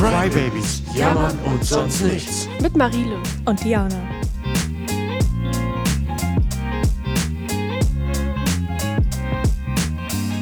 [0.00, 2.48] Crybabies, jammern und sonst nichts.
[2.62, 3.22] Mit Marile.
[3.44, 4.00] Und Diana.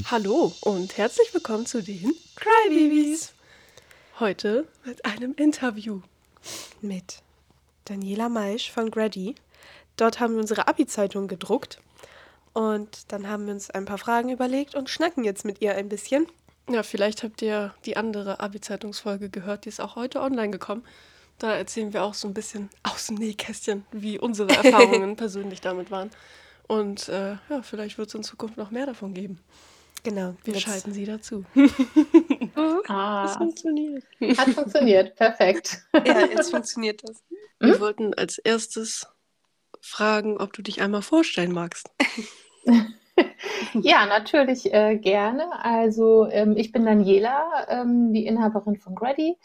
[0.09, 3.33] Hallo und herzlich willkommen zu den Crybabies.
[4.21, 6.03] Heute mit einem Interview
[6.81, 7.23] mit
[7.87, 9.35] Daniela Maisch von Grady.
[9.97, 11.81] Dort haben wir unsere Abi-Zeitung gedruckt
[12.53, 15.89] und dann haben wir uns ein paar Fragen überlegt und schnacken jetzt mit ihr ein
[15.89, 16.29] bisschen.
[16.71, 20.85] Ja, vielleicht habt ihr die andere Abi-Zeitungsfolge gehört, die ist auch heute online gekommen.
[21.39, 25.91] Da erzählen wir auch so ein bisschen aus dem Nähkästchen, wie unsere Erfahrungen persönlich damit
[25.91, 26.11] waren.
[26.67, 29.41] Und äh, ja, vielleicht wird es in Zukunft noch mehr davon geben.
[30.05, 31.45] Genau, wir Jetzt- schalten sie dazu.
[32.87, 34.05] Ah, Das funktioniert.
[34.37, 35.17] hat funktioniert.
[35.17, 35.83] Perfekt.
[36.05, 37.23] Ja, jetzt funktioniert das.
[37.61, 39.07] Wir wollten als erstes
[39.81, 41.91] fragen, ob du dich einmal vorstellen magst.
[43.75, 45.45] Ja, natürlich äh, gerne.
[45.63, 49.37] Also ähm, ich bin Daniela, ähm, die Inhaberin von Grady.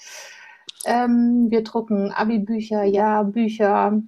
[0.85, 4.01] Ähm, wir drucken Abi-Bücher, Jahrbücher,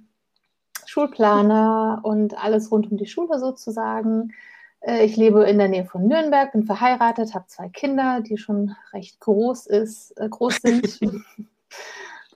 [0.86, 4.32] Schulplaner und alles rund um die Schule sozusagen.
[4.80, 8.74] Äh, ich lebe in der Nähe von Nürnberg, bin verheiratet, habe zwei Kinder, die schon
[8.92, 11.00] recht groß, ist, äh, groß sind.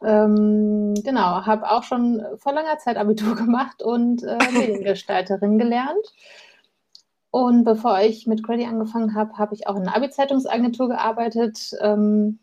[0.03, 6.15] Ähm, genau, habe auch schon vor langer Zeit Abitur gemacht und äh, Mediengestalterin gelernt.
[7.31, 11.71] Und bevor ich mit Grady angefangen habe, habe ich auch in einer Abi-Zeitungsagentur gearbeitet.
[11.81, 12.41] Ähm,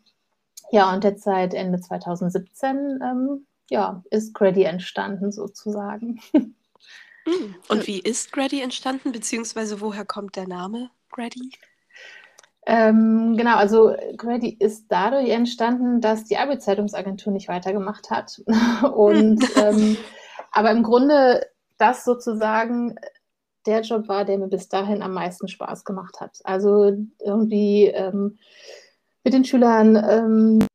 [0.70, 6.20] ja, und jetzt seit Ende 2017 ähm, ja, ist Grady entstanden sozusagen.
[7.68, 11.50] Und wie ist Grady entstanden, beziehungsweise woher kommt der Name Grady?
[12.64, 18.42] Ähm, genau, also Grady ist dadurch entstanden, dass die Abi-Zeitungsagentur nicht weitergemacht hat.
[18.94, 19.96] Und ähm,
[20.52, 21.46] aber im Grunde
[21.78, 22.96] das sozusagen
[23.68, 26.40] der Job war, der mir bis dahin am meisten Spaß gemacht hat.
[26.44, 28.38] Also irgendwie ähm,
[29.24, 30.66] mit den Schülern ähm,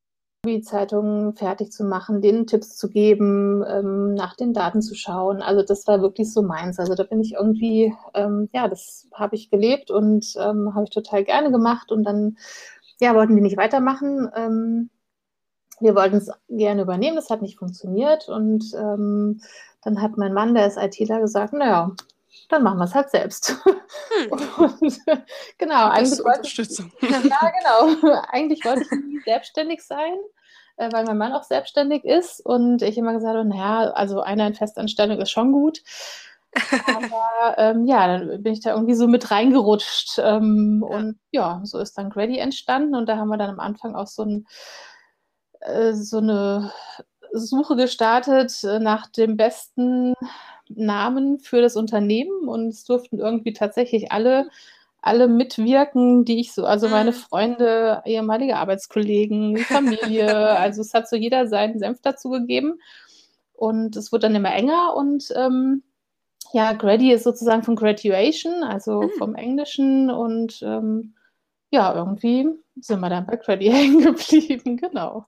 [0.45, 5.41] die Zeitungen fertig zu machen, denen Tipps zu geben, ähm, nach den Daten zu schauen.
[5.41, 6.79] Also das war wirklich so meins.
[6.79, 10.91] Also da bin ich irgendwie, ähm, ja, das habe ich gelebt und ähm, habe ich
[10.91, 11.91] total gerne gemacht.
[11.91, 12.37] Und dann,
[12.99, 14.29] ja, wollten die nicht weitermachen.
[14.35, 14.89] Ähm,
[15.79, 18.29] wir wollten es gerne übernehmen, das hat nicht funktioniert.
[18.29, 19.41] Und ähm,
[19.81, 21.95] dann hat mein Mann, der ist ITler, gesagt, naja,
[22.49, 23.55] dann machen wir es halt selbst.
[24.29, 24.99] Und,
[25.57, 26.91] genau, eigentlich wollte Unterstützung.
[27.01, 28.21] ja, genau.
[28.29, 30.13] Eigentlich wollte ich nie selbstständig sein,
[30.77, 34.47] äh, weil mein Mann auch selbstständig ist und ich immer gesagt habe, naja, also einer
[34.47, 35.81] in Festanstellung ist schon gut.
[36.87, 40.19] Aber ähm, ja, dann bin ich da irgendwie so mit reingerutscht.
[40.19, 40.95] Ähm, Ja.
[40.95, 44.07] Und ja, so ist dann Grady entstanden und da haben wir dann am Anfang auch
[44.07, 44.45] so, ein,
[45.61, 46.71] äh, so eine
[47.31, 50.13] Suche gestartet äh, nach dem besten
[50.75, 54.49] Namen für das Unternehmen und es durften irgendwie tatsächlich alle
[55.01, 57.15] alle mitwirken, die ich so, also meine Mhm.
[57.15, 60.25] Freunde, ehemalige Arbeitskollegen, Familie,
[60.57, 62.79] also es hat so jeder seinen Senf dazu gegeben
[63.53, 65.83] und es wurde dann immer enger und ähm,
[66.53, 69.09] ja, Grady ist sozusagen von Graduation, also Mhm.
[69.09, 71.15] vom Englischen und ähm,
[71.71, 75.25] ja, irgendwie sind wir dann bei Grady hängen geblieben, genau.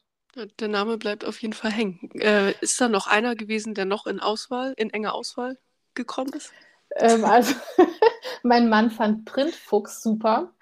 [0.59, 2.09] Der Name bleibt auf jeden Fall hängen.
[2.15, 5.57] Äh, ist da noch einer gewesen, der noch in Auswahl, in enger Auswahl
[5.93, 6.51] gekommen ist?
[6.97, 7.55] Ähm, also
[8.43, 10.53] mein Mann fand Printfuchs super.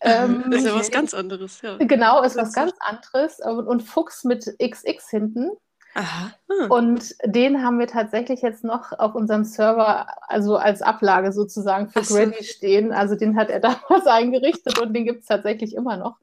[0.00, 1.76] Ähm, ist ja was ganz anderes, ja.
[1.78, 5.50] Genau, ist was ganz anderes und, und Fuchs mit XX hinten.
[5.94, 6.32] Aha.
[6.48, 11.88] Ah, Und den haben wir tatsächlich jetzt noch auf unserem Server, also als Ablage sozusagen
[11.88, 12.14] für so.
[12.16, 12.92] Grady stehen.
[12.92, 16.18] Also den hat er damals eingerichtet und den gibt es tatsächlich immer noch.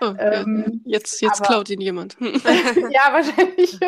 [0.00, 2.16] oh, ähm, Jetzt, jetzt aber- klaut ihn jemand.
[2.20, 3.78] ja, wahrscheinlich.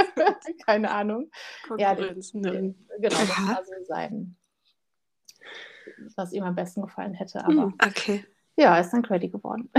[0.67, 1.31] Keine Ahnung.
[1.77, 2.51] Ja, den, ne?
[2.51, 4.37] den, genau, das war so sein,
[6.17, 7.45] was ihm am besten gefallen hätte.
[7.45, 7.75] Aber Hm.
[7.87, 8.25] Okay.
[8.57, 9.71] ja, ist dann Grady geworden.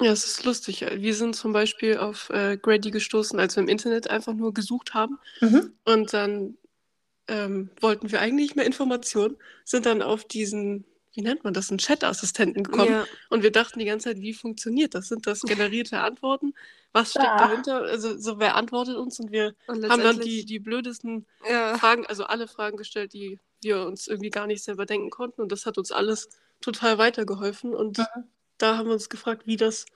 [0.00, 0.84] Ja, es ist lustig.
[0.96, 4.92] Wir sind zum Beispiel auf äh, Grady gestoßen, als wir im Internet einfach nur gesucht
[4.94, 5.18] haben.
[5.40, 5.72] mhm.
[5.84, 6.56] Und dann
[7.28, 10.84] ähm, wollten wir eigentlich mehr Informationen, sind dann auf diesen,
[11.14, 12.90] wie nennt man das, einen Chat-Assistenten gekommen.
[12.90, 13.06] Ja.
[13.30, 15.08] Und wir dachten die ganze Zeit, wie funktioniert das?
[15.08, 16.54] Sind das generierte Antworten?
[16.92, 17.38] Was steckt Ah.
[17.38, 17.82] dahinter?
[17.82, 19.18] Also, so wer antwortet uns?
[19.20, 21.78] Und wir Und haben dann die, die blödesten ja.
[21.78, 25.40] Fragen, also alle Fragen gestellt, die wir uns irgendwie gar nicht selber denken konnten.
[25.40, 26.28] Und das hat uns alles
[26.60, 27.74] total weitergeholfen.
[27.74, 28.04] Und Mhm.
[28.58, 29.86] Da haben wir uns gefragt, wie das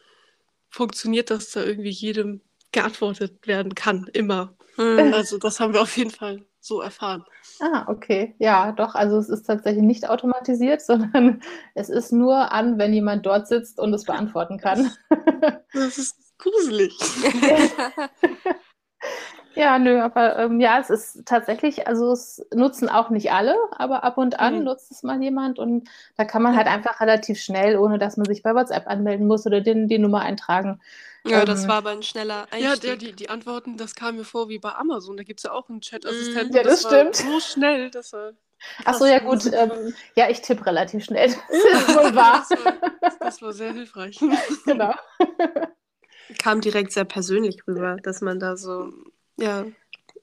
[0.69, 2.41] funktioniert, dass da irgendwie jedem
[2.73, 4.55] geantwortet werden kann, immer.
[4.77, 5.13] Hm.
[5.15, 7.25] Also das haben wir auf jeden Fall so erfahren.
[7.61, 8.35] Ah, okay.
[8.39, 8.95] Ja, doch.
[8.95, 11.43] Also es ist tatsächlich nicht automatisiert, sondern
[11.75, 14.93] es ist nur an, wenn jemand dort sitzt und es beantworten kann.
[15.73, 16.97] Das ist gruselig.
[19.59, 24.05] Ja, nö, aber ähm, ja, es ist tatsächlich, also es nutzen auch nicht alle, aber
[24.05, 24.63] ab und an Mhm.
[24.63, 28.29] nutzt es mal jemand und da kann man halt einfach relativ schnell, ohne dass man
[28.29, 30.81] sich bei WhatsApp anmelden muss oder den, die Nummer eintragen.
[31.25, 32.83] Ja, das Ähm, war aber ein schneller Ja, Einstieg.
[32.83, 35.17] der, die, die Antworten, das kam mir vor wie bei Amazon.
[35.17, 36.53] Da gibt es ja auch einen Chat-Assistenten.
[36.53, 36.57] Mm.
[36.57, 37.17] Ja, das war stimmt.
[37.17, 38.35] So schnell, dass er.
[38.85, 41.35] Ach so, ja gut, ähm, ja, ich tippe relativ schnell.
[41.49, 42.41] Das ist wohl wahr.
[42.41, 42.79] Das war,
[43.21, 44.27] das war sehr hilfreich.
[44.67, 44.95] genau.
[46.39, 48.93] Kam direkt sehr persönlich rüber, dass man da so
[49.39, 49.67] ja,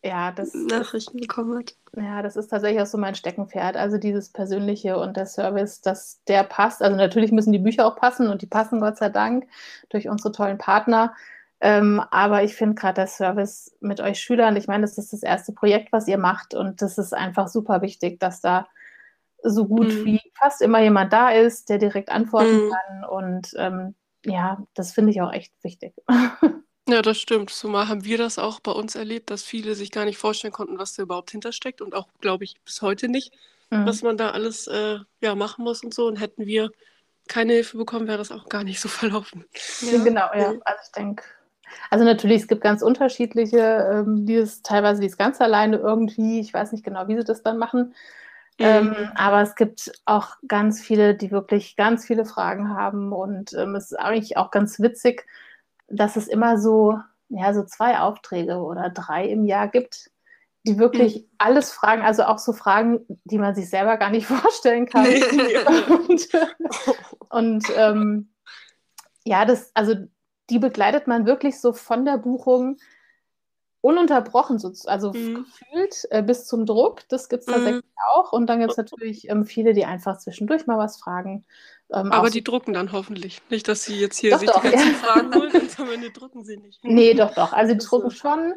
[0.04, 1.76] Ja, das, Nachrichten bekommen hat.
[1.96, 3.78] ja, das ist tatsächlich auch so mein Steckenpferd.
[3.78, 6.82] Also dieses Persönliche und der Service, dass der passt.
[6.84, 9.48] Also natürlich müssen die Bücher auch passen und die passen Gott sei Dank
[9.90, 11.16] durch unsere tollen Partner.
[11.62, 15.24] Ähm, aber ich finde gerade der Service mit euch Schülern, ich meine, das ist das
[15.24, 18.68] erste Projekt, was ihr macht und das ist einfach super wichtig, dass da
[19.44, 20.06] so gut Mhm.
[20.06, 22.70] wie fast immer jemand da ist, der direkt antworten Mhm.
[22.70, 23.96] kann und ähm,
[24.26, 25.94] ja, das finde ich auch echt wichtig.
[26.88, 27.50] Ja, das stimmt.
[27.50, 30.78] Zumal haben wir das auch bei uns erlebt, dass viele sich gar nicht vorstellen konnten,
[30.78, 33.34] was da überhaupt hintersteckt und auch, glaube ich, bis heute nicht,
[33.72, 33.86] Mhm.
[33.88, 36.06] was man da alles äh, ja, machen muss und so.
[36.08, 36.70] Und hätten wir
[37.28, 39.46] keine Hilfe bekommen, wäre das auch gar nicht so verlaufen.
[39.80, 40.54] Ja, genau, ja.
[40.54, 40.62] Mhm.
[40.66, 41.24] Also ich denke,
[41.90, 46.40] also natürlich, es gibt ganz unterschiedliche, ähm, die es teilweise die es ganz alleine irgendwie,
[46.40, 47.96] ich weiß nicht genau, wie sie das dann machen.
[48.60, 48.66] Mhm.
[48.66, 53.76] Ähm, aber es gibt auch ganz viele, die wirklich ganz viele Fragen haben und ähm,
[53.76, 55.26] es ist eigentlich auch ganz witzig,
[55.88, 57.00] dass es immer so,
[57.30, 60.12] ja, so zwei Aufträge oder drei im Jahr gibt,
[60.68, 64.86] die wirklich alles fragen, also auch so Fragen, die man sich selber gar nicht vorstellen
[64.88, 65.06] kann.
[65.06, 66.28] und
[67.30, 68.30] und ähm,
[69.26, 69.96] ja, das, also
[70.50, 72.78] die begleitet man wirklich so von der Buchung
[73.82, 75.46] ununterbrochen, so, also Mhm.
[75.46, 77.08] gefühlt äh, bis zum Druck.
[77.10, 77.54] Das gibt es Mhm.
[77.54, 77.84] tatsächlich
[78.16, 78.32] auch.
[78.34, 81.46] Und dann gibt es natürlich ähm, viele, die einfach zwischendurch mal was fragen.
[81.94, 83.42] Ähm, Aber die drucken dann hoffentlich.
[83.50, 84.94] Nicht, dass sie jetzt hier Doch, sich doch, die ganzen ja.
[85.04, 86.84] Fragen holen und am Ende drucken sie nicht.
[86.84, 87.54] Nee, doch, doch.
[87.54, 88.54] Also die drucken schon,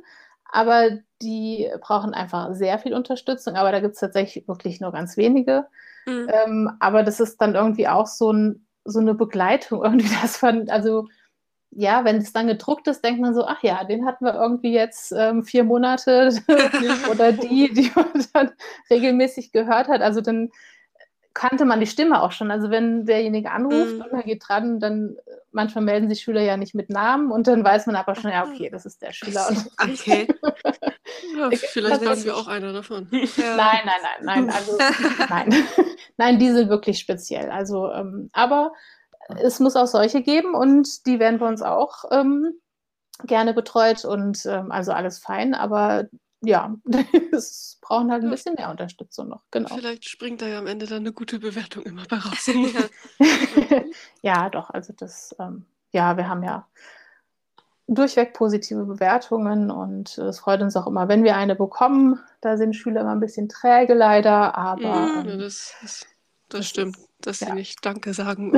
[0.50, 3.56] aber die brauchen einfach sehr viel Unterstützung.
[3.56, 5.66] Aber da gibt es tatsächlich wirklich nur ganz wenige.
[6.06, 6.30] Mhm.
[6.32, 10.68] Ähm, aber das ist dann irgendwie auch so, ein, so eine Begleitung, irgendwie, dass man,
[10.70, 11.06] also
[11.70, 14.72] ja, wenn es dann gedruckt ist, denkt man so, ach ja, den hatten wir irgendwie
[14.72, 16.30] jetzt ähm, vier Monate
[17.10, 18.52] oder die, die man dann
[18.88, 20.00] regelmäßig gehört hat.
[20.00, 20.50] Also dann
[21.40, 22.50] kannte man die Stimme auch schon.
[22.50, 24.00] Also wenn derjenige anruft Mhm.
[24.02, 27.46] und man geht dran, dann äh, manchmal melden sich Schüler ja nicht mit Namen und
[27.46, 29.48] dann weiß man aber schon, ja, okay, das ist der Schüler.
[29.80, 30.26] Okay.
[31.36, 33.06] Ja, vielleicht ist- wir auch einer davon.
[33.10, 34.50] Nein, nein, nein, nein.
[34.50, 34.76] Also
[35.28, 35.54] nein.
[36.16, 37.50] nein, die sind wirklich speziell.
[37.50, 38.72] Also, ähm, aber
[39.40, 42.52] es muss auch solche geben und die werden bei uns auch ähm,
[43.24, 46.08] gerne betreut und ähm, also alles fein, aber
[46.42, 46.74] ja,
[47.32, 48.30] es brauchen halt ein Ja.
[48.30, 49.74] bisschen mehr Unterstützung noch, genau.
[49.74, 52.46] Vielleicht springt da ja am Ende dann eine gute Bewertung immer bei raus.
[53.20, 53.84] Ja.
[54.22, 56.66] ja, doch, also das, ähm, ja, wir haben ja
[57.86, 62.20] durchweg positive Bewertungen und es freut uns auch immer, wenn wir eine bekommen.
[62.40, 66.06] Da sind Schüler immer ein bisschen träge leider, aber Ja, ähm, das, das, das
[66.50, 67.46] das stimmt, ist- dass ja.
[67.48, 68.52] sie nicht Danke sagen.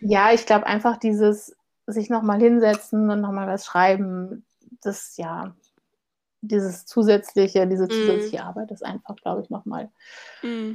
[0.00, 1.56] Ja, ich glaube einfach dieses
[1.86, 4.44] sich nochmal hinsetzen und nochmal was schreiben,
[4.82, 5.54] das ja,
[6.42, 7.90] dieses zusätzliche, diese Mhm.
[7.90, 9.90] zusätzliche Arbeit ist einfach, glaube ich, nochmal.
[10.42, 10.72] Mm.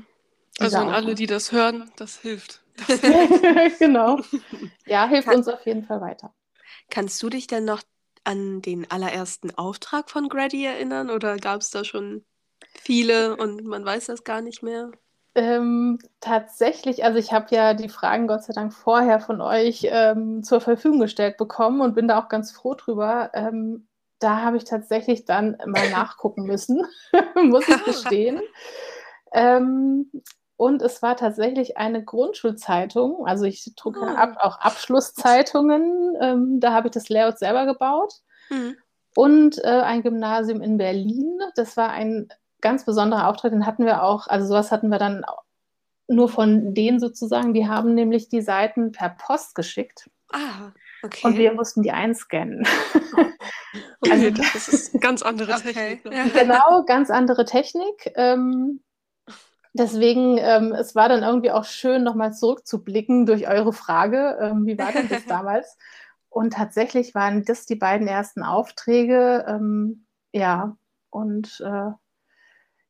[0.60, 2.62] also an alle, die das hören, das hilft.
[3.80, 4.20] genau.
[4.86, 6.34] Ja, hilft Kann- uns auf jeden Fall weiter.
[6.90, 7.82] Kannst du dich denn noch
[8.24, 12.24] an den allerersten Auftrag von Grady erinnern oder gab es da schon
[12.74, 14.92] viele und man weiß das gar nicht mehr?
[15.36, 20.44] Ähm, tatsächlich, also ich habe ja die Fragen Gott sei Dank vorher von euch ähm,
[20.44, 23.32] zur Verfügung gestellt bekommen und bin da auch ganz froh drüber.
[23.34, 23.86] Ähm,
[24.20, 26.86] da habe ich tatsächlich dann mal nachgucken müssen,
[27.36, 28.42] muss ich gestehen.
[29.34, 30.12] Ähm,
[30.58, 34.16] und es war tatsächlich eine Grundschulzeitung, also ich drucke Ah.
[34.16, 38.14] ab, auch Abschlusszeitungen, ähm, da habe ich das Layout selber gebaut
[38.50, 38.78] Mhm.
[39.16, 41.40] und äh, ein Gymnasium in Berlin.
[41.56, 42.30] Das war ein
[42.62, 45.26] ganz besonderer Auftrag, den hatten wir auch, also sowas hatten wir dann
[46.08, 50.72] nur von denen sozusagen, die haben nämlich die Seiten per Post geschickt Ah,
[51.06, 51.28] okay.
[51.28, 52.66] und wir mussten die einscannen.
[54.02, 55.74] Okay, Also- das ist ganz andere Okay.
[55.74, 56.06] Technik.
[56.06, 56.32] ne?
[56.34, 58.12] Genau, ganz andere Technik.
[58.16, 58.82] Ähm,
[59.74, 64.78] deswegen, ähm, es war dann irgendwie auch schön, nochmal zurückzublicken durch eure Frage, ähm, wie
[64.78, 65.78] war denn das damals?
[66.30, 69.46] Und tatsächlich waren das die beiden ersten Aufträge.
[69.48, 70.78] Ähm, ja,
[71.10, 71.92] und äh,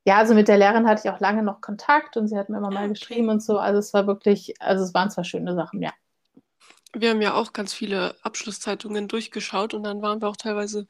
[0.07, 2.57] ja, also mit der Lehrerin hatte ich auch lange noch Kontakt und sie hat mir
[2.57, 2.89] immer mal Okay.
[2.93, 3.57] geschrieben und so.
[3.57, 5.91] Also es war wirklich, also es waren zwar schöne Sachen, ja.
[6.97, 10.87] Wir haben ja auch ganz viele Abschlusszeitungen durchgeschaut und dann waren wir auch teilweise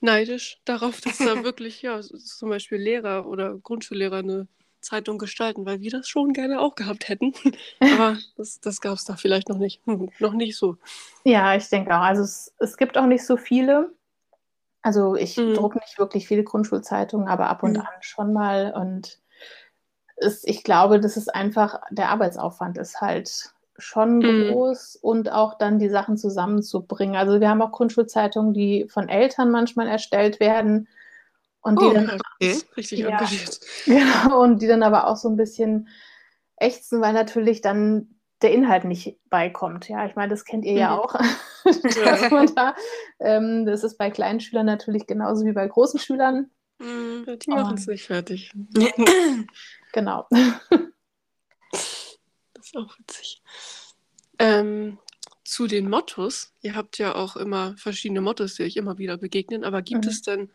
[0.00, 4.46] neidisch darauf, dass da wirklich, ja, zum Beispiel Lehrer oder Grundschullehrer eine
[4.80, 7.32] Zeitung gestalten, weil wir das schon gerne auch gehabt hätten.
[7.80, 9.80] Aber das, das gab es da vielleicht noch nicht.
[9.86, 10.76] Hm, noch nicht so.
[11.24, 12.02] Ja, ich denke auch.
[12.02, 13.92] Also es, es gibt auch nicht so viele.
[14.82, 15.54] Also ich Mhm.
[15.54, 17.80] drucke nicht wirklich viele Grundschulzeitungen, aber ab und Mhm.
[17.80, 18.72] an schon mal.
[18.72, 19.18] Und
[20.16, 24.48] es, ich glaube, das ist einfach, der Arbeitsaufwand ist halt schon Mhm.
[24.48, 27.16] groß und auch dann die Sachen zusammenzubringen.
[27.16, 30.88] Also wir haben auch Grundschulzeitungen, die von Eltern manchmal erstellt werden
[31.60, 32.58] und die Oh, dann Ja, Okay.
[32.76, 33.10] richtig Ja.
[33.10, 33.60] engagiert.
[33.86, 35.88] Genau, und die dann aber auch so ein bisschen
[36.56, 39.88] ächzen, weil natürlich dann der Inhalt nicht beikommt.
[39.88, 40.98] Ja, ich meine, das kennt ihr ja Mhm.
[41.00, 41.14] auch.
[42.04, 42.74] dass man da,
[43.20, 46.50] ähm, das ist bei kleinen Schülern natürlich genauso wie bei großen Schülern.
[46.78, 47.24] Mhm.
[47.26, 48.52] Ja, die machen es nicht fertig.
[49.92, 50.26] Genau.
[52.68, 53.42] Ist auch witzig.
[54.38, 54.98] Ähm,
[55.42, 56.52] zu den Mottos.
[56.60, 59.64] Ihr habt ja auch immer verschiedene Mottos, die euch immer wieder begegnen.
[59.64, 60.10] Aber gibt Mhm.
[60.10, 60.50] es denn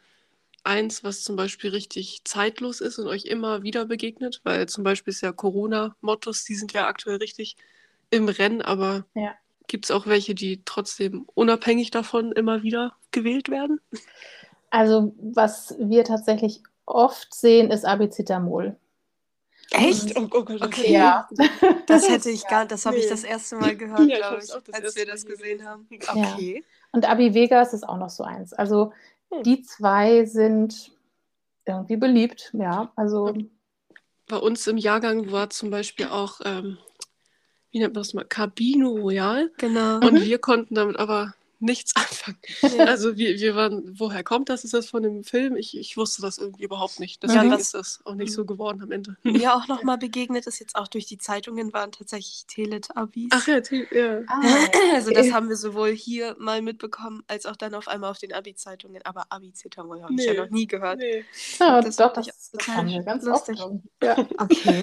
[0.64, 4.42] eins, was zum Beispiel richtig zeitlos ist und euch immer wieder begegnet?
[4.44, 7.56] Weil zum Beispiel ist ja Corona-Mottos, die sind ja aktuell richtig
[8.12, 9.34] im Rennen, aber Ja.
[9.68, 13.82] gibt es auch welche, die trotzdem unabhängig davon immer wieder gewählt werden?
[14.70, 18.78] Also, was wir tatsächlich oft sehen, ist Abicetamol.
[19.74, 20.16] Echt?
[20.16, 20.92] Oh, oh Gott, Okay.
[20.94, 21.28] Ja.
[21.88, 23.10] Das hätte ich gar, das habe ich Nee.
[23.10, 25.68] das erste Mal gehört, Ja, ich glaube ich, das als wir das gesehen gelesen.
[25.68, 25.88] haben.
[25.92, 26.34] Ja.
[26.34, 26.64] Okay.
[26.92, 28.54] Und Abi Vegas ist auch noch so eins.
[28.54, 28.94] Also,
[29.32, 29.44] Hm.
[29.44, 30.92] die zwei sind
[31.66, 32.52] irgendwie beliebt.
[32.54, 33.34] Ja, also,
[34.28, 36.78] Bei uns im Jahrgang war zum Beispiel auch, ähm,
[37.72, 39.52] wie nennt man das mal, Cabino Royal.
[39.58, 39.98] Genau.
[39.98, 40.24] Und Mhm.
[40.24, 42.38] wir konnten damit aber nichts anfangen.
[42.62, 42.86] Ja.
[42.86, 44.64] Also wir, wir waren, woher kommt das?
[44.64, 45.56] Ist das von dem Film?
[45.56, 47.24] Ich, ich wusste das irgendwie überhaupt nicht.
[47.24, 49.18] Ja, Deswegen was- ist das auch nicht so geworden am Ende.
[49.24, 53.30] Mir auch nochmal begegnet ist jetzt auch durch die Zeitungen waren tatsächlich Teletubbies.
[53.34, 54.22] Ach ja, die- ja.
[54.28, 54.42] ah,
[54.94, 58.34] Also das haben wir sowohl hier mal mitbekommen, als auch dann auf einmal auf den
[58.34, 59.02] Abi-Zeitungen.
[59.06, 60.34] Aber Abi-Zetamol habe ich Nee.
[60.36, 61.00] ja noch nie gehört.
[61.00, 61.24] Nee.
[61.60, 63.60] ja, das doch, ich das, das haben wir ganz lustig.
[63.62, 63.76] oft.
[64.04, 64.82] Ja, Okay.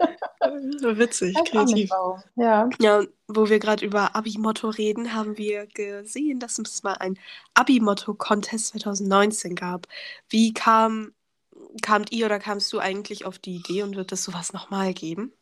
[0.81, 1.91] Ja, witzig, kreativ.
[2.37, 2.69] Ja.
[2.81, 3.03] Ja,
[3.37, 7.19] wo wir gerade über Abi-Motto reden, haben wir gesehen, dass es mal ein
[7.55, 9.87] Abi-Motto-Contest 2019 gab.
[10.29, 11.13] Wie kam,
[11.83, 15.33] kamt ihr oder kamst du eigentlich auf die Idee und wird es sowas nochmal geben?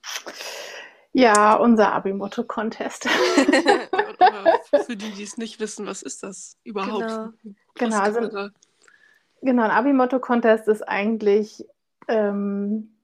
[1.13, 3.09] ja, unser Abi-Motto-Contest.
[4.87, 7.07] Für die, die es nicht wissen, was ist das überhaupt?
[7.09, 7.33] Genau.
[7.75, 8.49] Genau, also-
[9.41, 11.65] Genau, ein Abi-Motto-Contest ist eigentlich
[12.09, 12.98] ähm,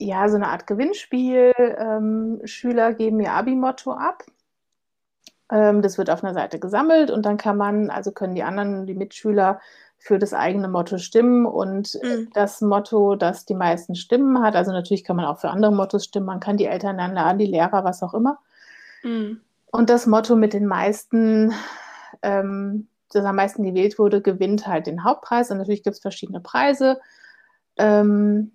[0.00, 1.52] ja so eine Art Gewinnspiel.
[1.58, 4.24] Ähm, Schüler geben ihr Abi-Motto ab.
[5.50, 8.86] Ähm, das wird auf einer Seite gesammelt und dann kann man, also können die anderen,
[8.86, 9.60] die Mitschüler
[9.98, 12.30] für das eigene Motto stimmen und Mhm.
[12.32, 16.04] das Motto, das die meisten Stimmen hat, also natürlich kann man auch für andere Mottos
[16.04, 18.38] stimmen, man kann die Eltern dann laden, die Lehrer, was auch immer.
[19.02, 19.40] Mhm.
[19.72, 21.52] Und das Motto mit den meisten,
[22.22, 25.50] ähm, das am meisten gewählt wurde, gewinnt halt den Hauptpreis.
[25.50, 26.98] Und natürlich gibt es verschiedene Preise.
[27.76, 28.52] Ähm,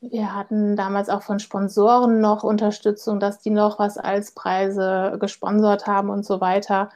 [0.00, 5.86] wir hatten damals auch von Sponsoren noch Unterstützung, dass die noch was als Preise gesponsert
[5.86, 6.90] haben und so weiter.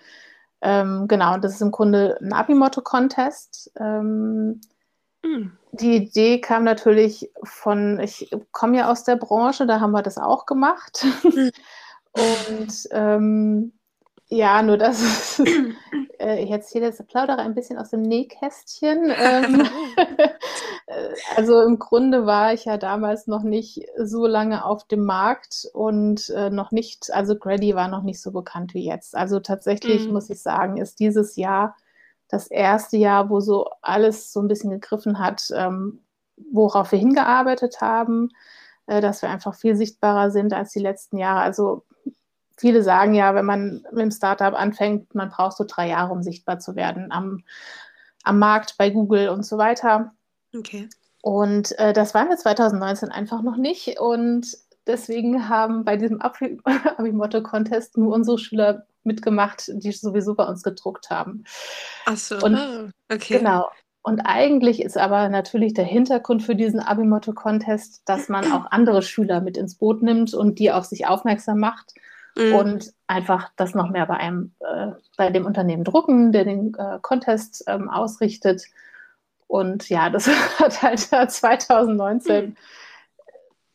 [0.62, 3.73] Ähm, genau, und das ist im Grunde ein Abi-Motto-Contest.
[3.78, 4.61] Ähm,
[5.25, 5.56] Mhm.
[5.73, 10.18] die Idee kam natürlich von, ich komme ja aus der Branche, da haben wir das
[10.18, 11.06] auch gemacht.
[12.12, 13.73] Und ähm,
[14.35, 15.41] ja, nur das,
[16.19, 19.12] äh, ich erzähle jetzt, plaudere ein bisschen aus dem Nähkästchen.
[19.17, 19.69] Ähm,
[20.87, 25.67] äh, also im Grunde war ich ja damals noch nicht so lange auf dem Markt
[25.73, 29.14] und äh, noch nicht, also Grady war noch nicht so bekannt wie jetzt.
[29.17, 30.12] Also tatsächlich Mhm.
[30.12, 31.76] muss ich sagen, ist dieses Jahr
[32.29, 36.03] das erste Jahr, wo so alles so ein bisschen gegriffen hat, ähm,
[36.53, 38.31] worauf wir hingearbeitet haben,
[38.87, 41.41] äh, dass wir einfach viel sichtbarer sind als die letzten Jahre.
[41.41, 41.85] Also
[42.56, 46.23] viele sagen ja, wenn man mit dem Startup anfängt, man braucht so drei Jahre, um
[46.23, 47.42] sichtbar zu werden am,
[48.23, 50.12] am Markt, bei Google und so weiter.
[50.56, 50.88] Okay.
[51.23, 53.99] Und äh, das waren wir 2019 einfach noch nicht.
[53.99, 54.56] Und
[54.87, 56.61] deswegen haben bei diesem Abi-
[56.96, 61.44] Abi-Motto-Contest nur unsere Schüler mitgemacht, die sowieso bei uns gedruckt haben.
[62.06, 62.37] Achso.
[62.44, 63.38] Und- Ah, okay.
[63.38, 63.68] Genau.
[64.06, 69.40] Und eigentlich ist aber natürlich der Hintergrund für diesen Abi-Motto-Contest, dass man auch andere Schüler
[69.40, 71.94] mit ins Boot nimmt und die auf sich aufmerksam macht
[72.37, 72.53] Mhm.
[72.53, 76.99] und einfach das noch mehr bei einem, äh, bei dem Unternehmen drucken, der den äh,
[77.00, 78.62] Contest ähm, ausrichtet.
[79.47, 82.57] Und ja, das hat halt 2019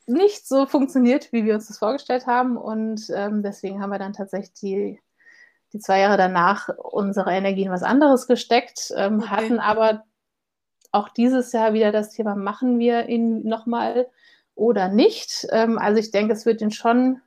[0.08, 2.58] nicht so funktioniert, wie wir uns das vorgestellt haben.
[2.58, 5.00] Und ähm, deswegen haben wir dann tatsächlich die,
[5.72, 9.30] die zwei Jahre danach unsere Energie in was anderes gesteckt, ähm, Okay.
[9.30, 10.04] hatten aber
[10.92, 14.08] auch dieses Jahr wieder das Thema, machen wir ihn nochmal
[14.56, 15.48] oder nicht?
[15.52, 17.22] Ähm, also ich denke, es wird ihn schon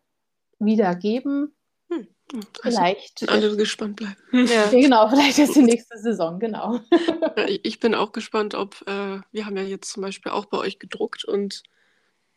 [0.64, 1.54] wieder geben.
[1.90, 3.28] also Vielleicht.
[3.28, 4.16] alle gespannt bleiben.
[4.33, 4.45] Ja.
[4.71, 6.81] Ja, genau, vielleicht ist die nächste Saison, genau.
[7.37, 10.59] Ja, ich bin auch gespannt, ob äh, wir haben ja jetzt zum Beispiel auch bei
[10.59, 11.62] euch gedruckt und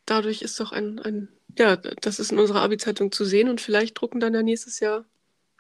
[0.06, 4.00] dadurch ist doch ein, ein ja, das ist in unserer Abi-Zeitung zu sehen und vielleicht
[4.00, 5.06] drucken dann ja nächstes Jahr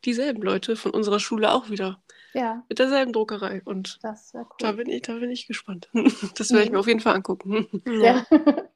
[0.04, 2.02] dieselben Leute von unserer Schule auch wieder.
[2.34, 2.64] Ja.
[2.68, 3.62] Mit derselben Druckerei.
[3.64, 4.44] Und cool.
[4.60, 5.90] da bin ich, da bin ich gespannt.
[6.38, 7.82] Das werde ich mir auf jeden Fall angucken.
[7.86, 8.26] Ja,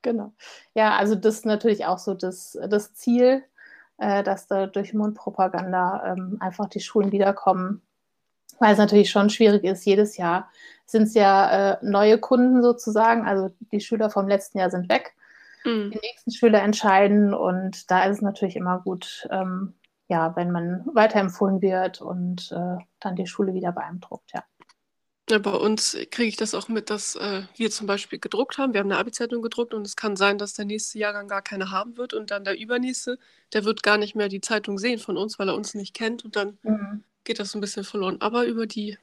[0.02, 0.34] genau.
[0.74, 3.44] Ja, also das ist natürlich auch so das, das Ziel,
[4.00, 7.82] äh, dass da durch Mundpropaganda ähm, einfach die Schulen wiederkommen.
[8.60, 10.50] Weil es natürlich schon schwierig ist, jedes Jahr
[10.86, 13.26] sind es ja äh, neue Kunden sozusagen.
[13.26, 15.16] Also die Schüler vom letzten Jahr sind weg.
[15.64, 15.92] Mhm.
[15.92, 19.76] Die nächsten Schüler entscheiden und da ist es natürlich immer gut, ähm,
[20.08, 24.44] ja, wenn man weiterempfohlen wird und äh, dann die Schule wieder beeindruckt, ja.
[25.30, 28.74] Ja, bei uns kriege ich das auch mit, dass äh, wir zum Beispiel gedruckt haben.
[28.74, 31.70] Wir haben eine Abi-Zeitung gedruckt und es kann sein, dass der nächste Jahrgang gar keine
[31.70, 33.20] haben wird und dann der übernächste,
[33.54, 36.26] der wird gar nicht mehr die Zeitung sehen von uns, weil er uns nicht kennt
[36.26, 37.04] und dann Mhm.
[37.26, 38.18] geht das so ein bisschen verloren.
[38.22, 38.98] Aber über die,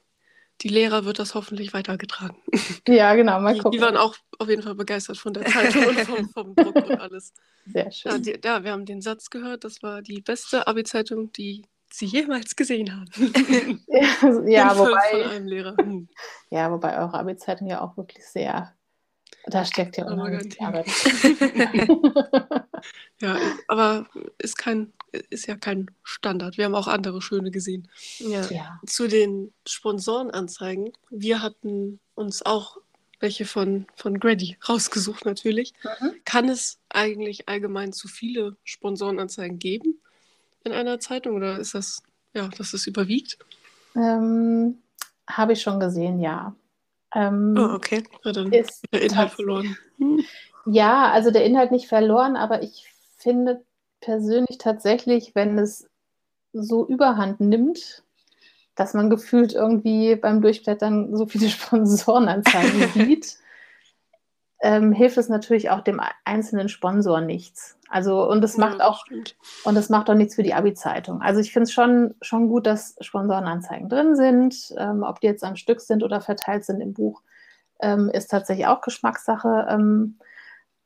[0.62, 2.36] die Lehrer wird das hoffentlich weitergetragen.
[2.88, 3.78] Ja, genau, mal Die, gucken.
[3.78, 6.98] die waren auch auf jeden Fall begeistert von der Zeitung und vom, vom Druck und
[6.98, 7.32] alles.
[7.66, 8.22] Sehr Ja, schön.
[8.22, 11.64] die, ja, wir haben den Satz gehört, das war die beste Abi-Zeitung, die
[11.98, 13.10] Sie jemals gesehen haben.
[13.88, 15.76] Ja, ja, Von- Von wobei, einem Lehrer.
[15.78, 16.08] Hm.
[16.50, 18.74] ja, wobei eure Abi-Zeitung ja auch wirklich sehr,
[19.46, 20.60] da steckt ja unheimlich.
[20.60, 20.86] Arbeit.
[23.20, 23.38] Ja,
[23.68, 24.06] aber
[24.38, 24.92] ist kein,
[25.30, 26.58] ist ja kein Standard.
[26.58, 27.88] Wir haben auch andere schöne gesehen.
[28.18, 28.44] Ja.
[28.50, 28.80] Ja.
[28.86, 30.92] Zu den Sponsorenanzeigen.
[31.10, 32.76] Wir hatten uns auch
[33.20, 35.72] welche von, von Grady rausgesucht natürlich.
[36.00, 36.12] Mhm.
[36.26, 40.00] Kann es eigentlich allgemein zu viele Sponsorenanzeigen geben
[40.66, 42.02] in einer Zeitung oder ist das,
[42.34, 43.38] ja, dass es überwiegt?
[43.94, 44.78] Ähm,
[45.28, 46.54] Habe ich schon gesehen, ja.
[47.14, 48.02] Ähm, Oh, okay.
[48.24, 49.76] Ja, dann ist der Inhalt verloren.
[50.66, 53.64] Ja, also der Inhalt nicht verloren, aber ich finde
[54.00, 55.88] persönlich tatsächlich, wenn es
[56.52, 58.02] so überhand nimmt,
[58.74, 63.38] dass man gefühlt irgendwie beim Durchblättern so viele Sponsorenanzeigen sieht,
[64.60, 67.76] ähm, hilft es natürlich auch dem einzelnen Sponsor nichts.
[67.88, 69.36] Also, und es macht Ja, auch stimmt.
[69.64, 71.22] Und es macht auch nichts für die Abi-Zeitung.
[71.22, 74.74] Also ich finde es schon, schon gut, dass Sponsorenanzeigen drin sind.
[74.76, 77.22] Ähm, ob die jetzt am Stück sind oder verteilt sind im Buch,
[77.80, 79.66] ähm, ist tatsächlich auch Geschmackssache.
[79.70, 80.18] Ähm,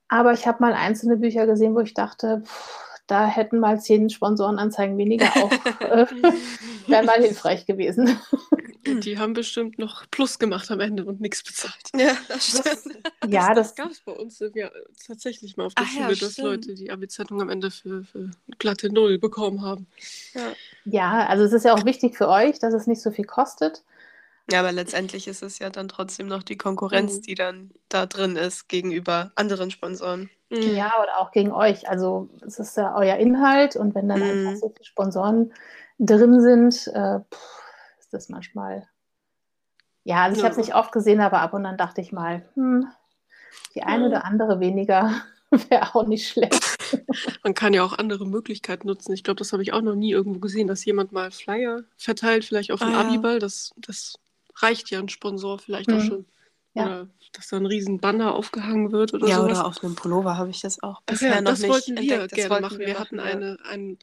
[0.09, 4.11] aber ich habe mal einzelne Bücher gesehen, wo ich dachte, pff, da hätten mal zehn
[4.11, 6.07] Sponsorenanzeigen weniger auch äh,
[6.87, 8.19] wäre mal hilfreich gewesen.
[8.99, 11.91] Die haben bestimmt noch Plus gemacht am Ende und nichts bezahlt.
[11.95, 13.05] Ja, das stimmt.
[13.33, 14.71] ja, das, das, gab es bei uns ja,
[15.07, 16.49] tatsächlich mal auf der Ach ja, Schule, dass stimmt.
[16.49, 19.87] Leute die Abi-Zeitung am Ende für, für glatte Null bekommen haben.
[20.85, 23.83] ja, also es ist ja auch wichtig für euch, dass es nicht so viel kostet.
[24.51, 27.23] Ja, aber letztendlich ist es ja dann trotzdem noch die Konkurrenz, Mhm.
[27.23, 30.29] die dann da drin ist gegenüber anderen Sponsoren.
[30.51, 30.75] Mhm.
[30.75, 31.89] Ja, oder auch gegen euch.
[31.89, 34.49] Also es ist ja euer Inhalt und wenn dann Mhm.
[34.49, 35.53] einfach so viele Sponsoren
[36.01, 37.63] drin sind, äh, pff,
[38.11, 38.89] ist das manchmal.
[40.03, 40.45] Ja, also ich Ja.
[40.49, 42.87] habe es nicht oft gesehen, aber ab und an dachte ich mal, hm,
[43.75, 44.09] die eine Ja.
[44.09, 45.15] oder andere weniger
[45.71, 46.77] wäre auch nicht schlecht.
[47.45, 49.13] Man kann ja auch andere Möglichkeiten nutzen.
[49.13, 52.45] Ich glaube, das habe ich auch noch nie irgendwo gesehen, dass jemand mal Flyer verteilt,
[52.45, 53.01] vielleicht auf Ah, den ja.
[53.01, 53.39] Abiball.
[53.39, 54.19] Das, das
[54.57, 56.01] reicht ja ein Sponsor vielleicht auch Mhm.
[56.07, 56.27] schon.
[56.75, 56.85] Ja.
[56.87, 59.59] Oder dass da ein riesen Banner aufgehangen wird oder ja, sowas.
[59.59, 61.99] oder auf einem Pullover habe ich das auch bisher ja, noch das nicht wollten wir
[62.01, 62.33] entdeckt.
[62.33, 62.79] Das gerne wollten machen.
[62.81, 63.23] Wir, hatten ja.
[63.25, 63.99] eine, ein,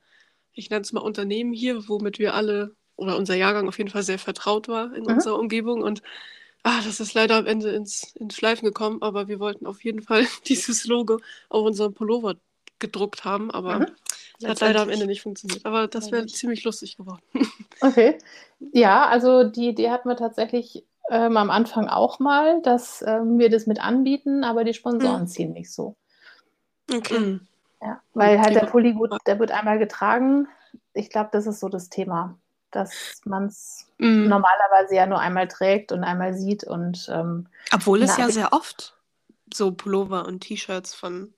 [0.54, 4.04] ich nenne es mal Unternehmen hier, womit wir alle oder unser Jahrgang auf jeden Fall
[4.04, 5.14] sehr vertraut war in Mhm.
[5.14, 5.84] unserer Umgebung.
[5.84, 6.04] Und
[6.64, 10.02] ah, das ist leider am Ende ins, ins Schleifen gekommen, aber wir wollten auf jeden
[10.04, 12.36] Fall dieses Logo auf unserem Pullover
[12.80, 13.96] gedruckt haben, aber Mhm.
[14.46, 14.90] hat leider am.
[14.90, 15.66] Ende nicht funktioniert.
[15.66, 17.22] Aber das wäre ziemlich lustig geworden.
[17.80, 18.18] Okay.
[18.60, 23.50] Ja, also die Idee hatten wir tatsächlich ähm, am Anfang auch mal, dass ähm, wir
[23.50, 25.28] das mit anbieten, aber die Sponsoren Mhm.
[25.28, 25.96] ziehen nicht so.
[26.92, 27.18] Okay.
[27.18, 27.48] Mhm.
[27.82, 30.48] Ja, weil halt der Pulli gut, der wird einmal getragen.
[30.94, 32.38] Ich glaube, das ist so das Thema,
[32.72, 34.28] dass man es Mhm.
[34.28, 38.98] normalerweise ja nur einmal trägt und einmal sieht und ähm, Obwohl es ja sehr oft
[39.54, 41.34] so Pullover und T-Shirts von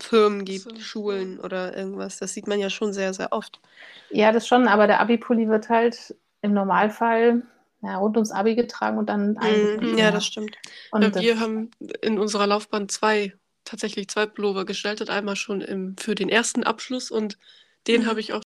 [0.00, 2.18] Firmen gibt, So, Schulen oder irgendwas.
[2.18, 3.60] Das sieht man ja schon sehr, sehr oft.
[4.08, 7.42] ja, das schon, aber der Abi-Pulli wird halt im Normalfall
[7.82, 9.36] ja, rund ums Abi getragen und dann.
[9.40, 10.58] Mhm, ja, das stimmt.
[10.90, 11.70] Und Ja, das, wir haben
[12.02, 15.10] in unserer Laufbahn zwei, tatsächlich zwei Pullover gestaltet.
[15.10, 17.38] Einmal schon im, für den ersten Abschluss und
[17.86, 18.06] den Mhm.
[18.06, 18.42] habe ich auch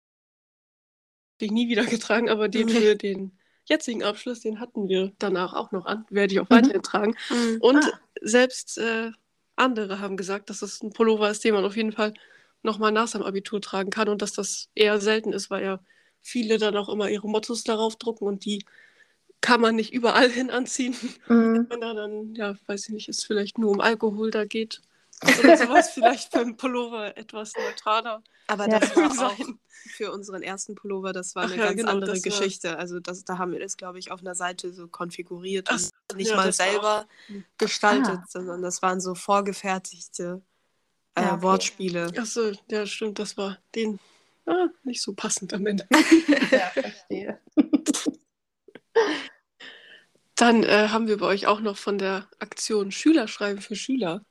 [1.48, 3.32] nie wieder getragen, aber den für den
[3.66, 6.54] jetzigen Abschluss, den hatten wir danach auch noch an, werde ich auch Mhm.
[6.56, 7.16] weiterhin tragen.
[7.60, 8.00] Und Ah.
[8.20, 9.12] selbst äh,
[9.56, 12.14] andere haben gesagt, dass es ein Pullover ist, den man auf jeden Fall
[12.62, 15.80] nochmal nach seinem Abitur tragen kann und dass das eher selten ist, weil ja
[16.20, 18.64] viele dann auch immer ihre Mottos darauf drucken und die
[19.40, 20.94] kann man nicht überall hin anziehen.
[21.28, 21.66] Mhm.
[21.70, 24.80] Wenn da dann, ja, weiß ich nicht, es vielleicht nur um Alkohol da geht.
[25.20, 28.22] Also oder sowas vielleicht beim Pullover etwas neutraler.
[28.46, 29.16] Aber das ja.
[29.16, 29.38] war auch
[29.88, 32.70] für unseren ersten Pullover, das war eine Ach, ganz ja, genau, andere Geschichte.
[32.70, 32.78] War...
[32.78, 35.80] Also das, da haben wir das, glaube ich, auf einer Seite so konfiguriert Ach,
[36.10, 37.34] und nicht ja, mal selber auch...
[37.58, 38.26] gestaltet, ah.
[38.28, 40.42] sondern das waren so vorgefertigte
[41.14, 41.42] äh, okay.
[41.42, 42.12] Wortspiele.
[42.16, 43.98] Achso, ja, stimmt, das war den
[44.46, 45.86] ah, nicht so passend am Ende.
[46.50, 47.40] ja, verstehe.
[50.34, 54.24] Dann äh, haben wir bei euch auch noch von der Aktion Schüler schreiben für Schüler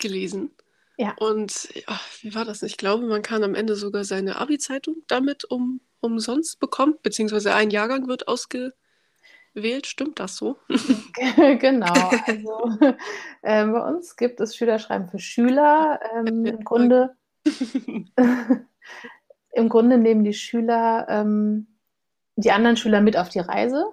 [0.00, 0.50] gelesen.
[0.96, 1.14] Ja.
[1.18, 2.62] Und ach, wie war das?
[2.62, 7.70] Ich glaube, man kann am Ende sogar seine Abi-Zeitung damit um, umsonst bekommen, beziehungsweise ein
[7.70, 8.74] Jahrgang wird ausgewählt.
[9.84, 10.58] Stimmt das so?
[11.58, 12.10] genau.
[12.26, 12.78] Also,
[13.42, 16.00] äh, bei uns gibt es Schülerschreiben für Schüler.
[16.14, 17.16] Ähm, Im Grunde
[19.52, 21.66] im Grunde nehmen die Schüler ähm,
[22.36, 23.86] die anderen Schüler mit auf die Reise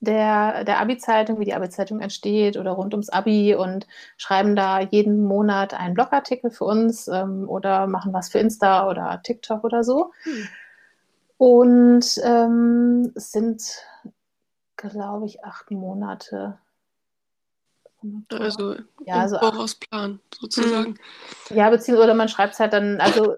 [0.00, 5.24] der, der Abi-Zeitung, wie die Abi-Zeitung entsteht oder rund ums Abi und schreiben da jeden
[5.24, 10.12] Monat einen Blogartikel für uns ähm, oder machen was für Insta oder TikTok oder so.
[10.22, 10.48] Hm.
[11.38, 13.62] Und ähm, es sind,
[14.76, 16.58] glaube ich, acht Monate.
[18.30, 20.98] Also ja, also Vorausplan sozusagen.
[21.50, 23.36] Ja, beziehungsweise oder man schreibt es halt dann, also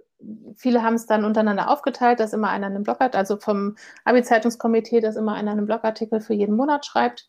[0.57, 5.00] viele haben es dann untereinander aufgeteilt, dass immer einer einen Blog hat, also vom Abi-Zeitungskomitee,
[5.00, 7.28] dass immer einer einen Blogartikel für jeden Monat schreibt,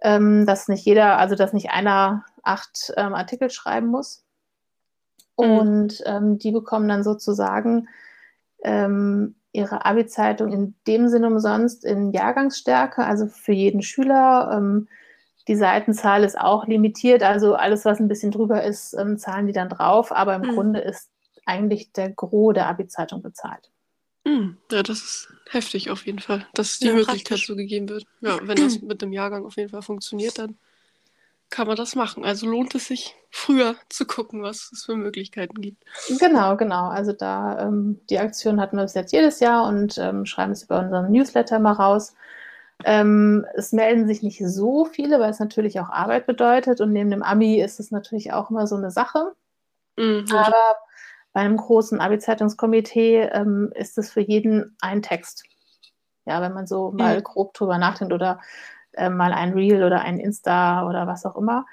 [0.00, 4.24] ähm, dass nicht jeder, also dass nicht einer acht ähm, Artikel schreiben muss.
[5.38, 5.50] Mhm.
[5.50, 7.88] Und ähm, die bekommen dann sozusagen
[8.62, 14.50] ähm, ihre Abi-Zeitung in dem Sinne umsonst in Jahrgangsstärke, also für jeden Schüler.
[15.48, 19.52] Die Seitenzahl ist auch limitiert, also alles, was ein bisschen drüber ist, ähm, zahlen die
[19.52, 20.54] dann drauf, aber im mhm.
[20.54, 21.10] Grunde ist
[21.46, 23.70] eigentlich der Gros der Abi-Zeitung bezahlt.
[24.26, 27.46] Hm, ja, das ist heftig auf jeden Fall, dass die ja, Möglichkeit praktisch.
[27.46, 28.04] so gegeben wird.
[28.20, 30.58] Ja, wenn das mit dem Jahrgang auf jeden Fall funktioniert, dann
[31.50, 32.24] kann man das machen.
[32.24, 35.82] Also lohnt es sich, früher zu gucken, was es für Möglichkeiten gibt.
[36.18, 36.88] Genau, genau.
[36.88, 40.64] Also da, ähm, die Aktion hatten wir bis jetzt jedes Jahr und ähm, schreiben es
[40.64, 42.14] über unseren Newsletter mal raus.
[42.84, 47.10] Ähm, es melden sich nicht so viele, weil es natürlich auch Arbeit bedeutet und neben
[47.10, 49.32] dem Ami ist es natürlich auch immer so eine Sache.
[49.96, 50.26] Mhm.
[50.32, 50.76] Aber
[51.32, 55.44] bei einem großen Abi-Zeitungskomitee ähm, ist es für jeden ein Text.
[56.24, 58.40] Ja, wenn man so mal grob drüber nachdenkt oder
[58.92, 61.66] äh, mal ein Reel oder ein Insta oder was auch immer.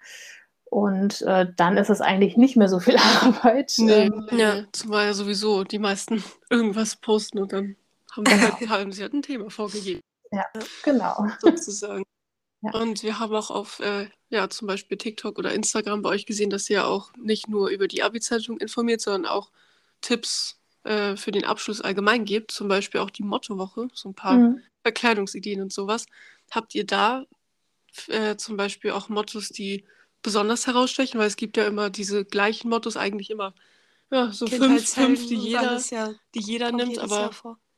[0.65, 3.73] Und äh, dann ist es eigentlich nicht mehr so viel Arbeit.
[3.77, 7.75] Nee, ähm, ja, zumal ja sowieso die meisten irgendwas posten und dann
[8.15, 10.01] haben sie, halt, haben sie halt ein Thema vorgegeben.
[10.31, 10.45] Ja,
[10.83, 11.27] genau.
[11.41, 12.03] Sozusagen.
[12.61, 12.79] Ja.
[12.79, 16.49] Und wir haben auch auf, äh, ja, zum Beispiel TikTok oder Instagram bei euch gesehen,
[16.49, 19.51] dass ihr auch nicht nur über die Abi-Zeitung informiert, sondern auch
[20.01, 22.51] Tipps äh, für den Abschluss allgemein gebt.
[22.51, 24.63] Zum Beispiel auch die Mottowoche, so ein paar mhm.
[24.81, 26.07] Verkleidungsideen und sowas.
[26.49, 27.25] Habt ihr da
[28.07, 29.85] äh, zum Beispiel auch Mottos, die
[30.23, 31.19] besonders herausstechen?
[31.19, 33.53] Weil es gibt ja immer diese gleichen Mottos, eigentlich immer
[34.11, 37.31] ja, so fünf, fünf, die jeder, ja, die jeder nimmt, aber,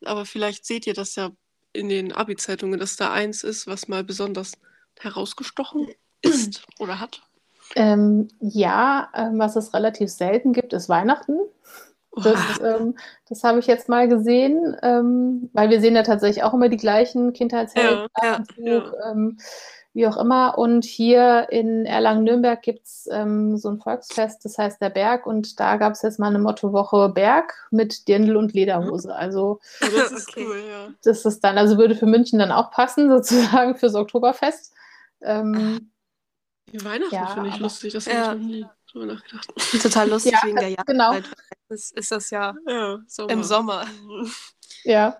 [0.04, 1.32] aber vielleicht seht ihr das ja
[1.78, 4.54] in den Abi-Zeitungen, dass da eins ist, was mal besonders
[5.00, 5.88] herausgestochen
[6.22, 7.22] ist oder hat?
[7.76, 11.38] Ähm, ja, ähm, was es relativ selten gibt, ist Weihnachten.
[12.16, 12.98] Das, ähm,
[13.30, 16.78] das habe ich jetzt mal gesehen, ähm, weil wir sehen ja tatsächlich auch immer die
[16.78, 19.26] gleichen Kindheitshelden, ja, ja, ja.
[19.98, 20.60] Wie auch immer.
[20.60, 25.26] Und hier in Erlangen-Nürnberg gibt es ähm, so ein Volksfest, das heißt der Berg.
[25.26, 29.14] Und da gab es jetzt mal eine Mottowoche Berg mit Dirndl und Lederhose.
[29.14, 30.46] Also das ist okay.
[30.48, 30.90] cool, ja.
[31.04, 34.72] Das ist dann, also würde für München dann auch passen, sozusagen fürs Oktoberfest.
[35.24, 35.90] Ähm,
[36.72, 38.28] die Weihnachten ja, finde ich lustig, das ja.
[38.28, 39.48] habe ich noch nie drüber nachgedacht.
[39.82, 40.86] Total lustig ja, wegen der Jahreszeit.
[40.86, 41.16] Genau.
[41.70, 43.34] Ist, ist das ja, ja Sommer.
[43.34, 43.86] im Sommer.
[44.84, 45.18] Ja.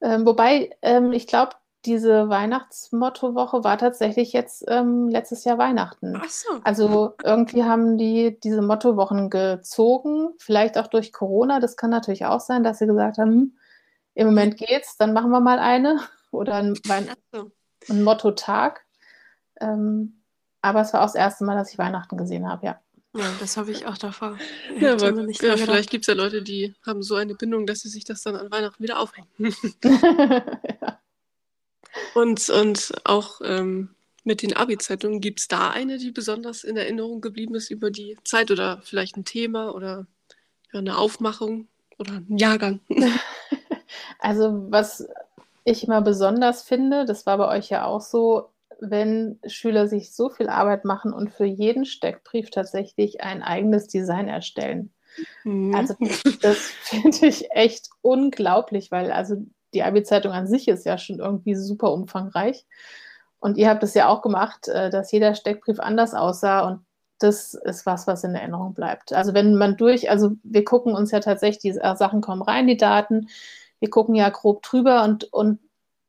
[0.00, 6.20] Ähm, wobei, ähm, ich glaube, diese Weihnachtsmottowoche war tatsächlich jetzt ähm, letztes Jahr Weihnachten.
[6.20, 6.48] Ach so.
[6.64, 11.60] Also irgendwie haben die diese Mottowochen gezogen, vielleicht auch durch Corona.
[11.60, 13.56] Das kann natürlich auch sein, dass sie gesagt haben, hm,
[14.14, 16.00] im Moment geht's, dann machen wir mal eine
[16.32, 17.50] oder ein, Wein so.
[17.88, 18.84] ein Motto-Tag.
[19.60, 20.22] Ähm,
[20.60, 22.80] aber es war auch das erste Mal, dass ich Weihnachten gesehen habe, ja.
[23.14, 24.36] Ja, das habe ich auch davor.
[24.78, 27.88] Ja, aber ja, vielleicht gibt es ja Leute, die haben so eine Bindung, dass sie
[27.88, 29.28] sich das dann an Weihnachten wieder aufhängen.
[32.16, 33.90] Und, und auch ähm,
[34.24, 38.16] mit den Abi-Zeitungen, gibt es da eine, die besonders in Erinnerung geblieben ist über die
[38.24, 40.06] Zeit oder vielleicht ein Thema oder
[40.72, 42.80] ja, eine Aufmachung oder ein Jahrgang?
[44.18, 45.06] Also was
[45.64, 48.48] ich immer besonders finde, das war bei euch ja auch so,
[48.80, 54.28] wenn Schüler sich so viel Arbeit machen und für jeden Steckbrief tatsächlich ein eigenes Design
[54.28, 54.90] erstellen.
[55.44, 55.74] Mhm.
[55.74, 55.94] Also
[56.42, 59.36] das finde ich echt unglaublich, weil also
[59.76, 62.64] die Abi-Zeitung an sich ist ja schon irgendwie super umfangreich.
[63.38, 66.80] Und ihr habt es ja auch gemacht, äh, dass jeder Steckbrief anders aussah und
[67.18, 69.12] das ist was, was in Erinnerung bleibt.
[69.12, 72.76] Also wenn man durch, also wir gucken uns ja tatsächlich, die Sachen kommen rein, die
[72.76, 73.28] Daten,
[73.78, 75.60] wir gucken ja grob drüber und, und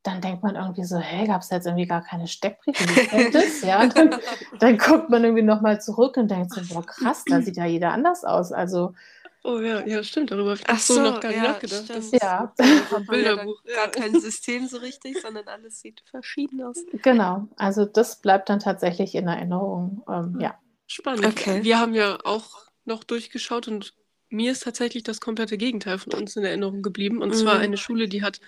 [0.04, 2.84] dann denkt man irgendwie so, hey, gab es jetzt irgendwie gar keine Steckbriefe?
[2.84, 3.62] Wie das?
[3.62, 4.16] Ja, dann,
[4.60, 7.92] dann guckt man irgendwie nochmal zurück und denkt so, boah, krass, da sieht ja jeder
[7.92, 8.52] anders aus.
[8.52, 8.94] Also
[9.50, 11.86] Oh ja, ja, stimmt, darüber habe ich Ach so, so, noch gar nicht ja, nachgedacht.
[11.86, 11.98] stimmt.
[11.98, 13.00] Das ist Ja, hat man ja
[13.36, 13.88] Bilderbuch, gar ja.
[13.88, 16.84] kein System so richtig, sondern alles sieht verschieden aus.
[17.02, 17.48] genau.
[17.56, 20.04] Also das bleibt dann tatsächlich in Erinnerung.
[20.10, 20.60] Ähm, ja.
[20.88, 21.26] spannend.
[21.28, 21.64] Okay.
[21.64, 23.94] Wir haben ja auch noch durchgeschaut und
[24.30, 27.22] mir ist tatsächlich das komplette Gegenteil von uns in Erinnerung geblieben.
[27.22, 27.62] Und zwar Mhm.
[27.62, 28.42] eine Schule, die hat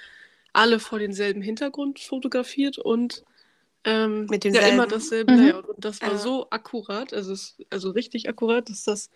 [0.51, 3.23] alle vor denselben Hintergrund fotografiert und
[3.85, 4.73] ähm, Mit ja demselben?
[4.73, 5.37] immer dasselbe Mhm.
[5.37, 5.69] Layout.
[5.69, 6.17] Und das war Ja.
[6.17, 7.33] so akkurat, also,
[7.69, 9.09] also richtig akkurat, dass das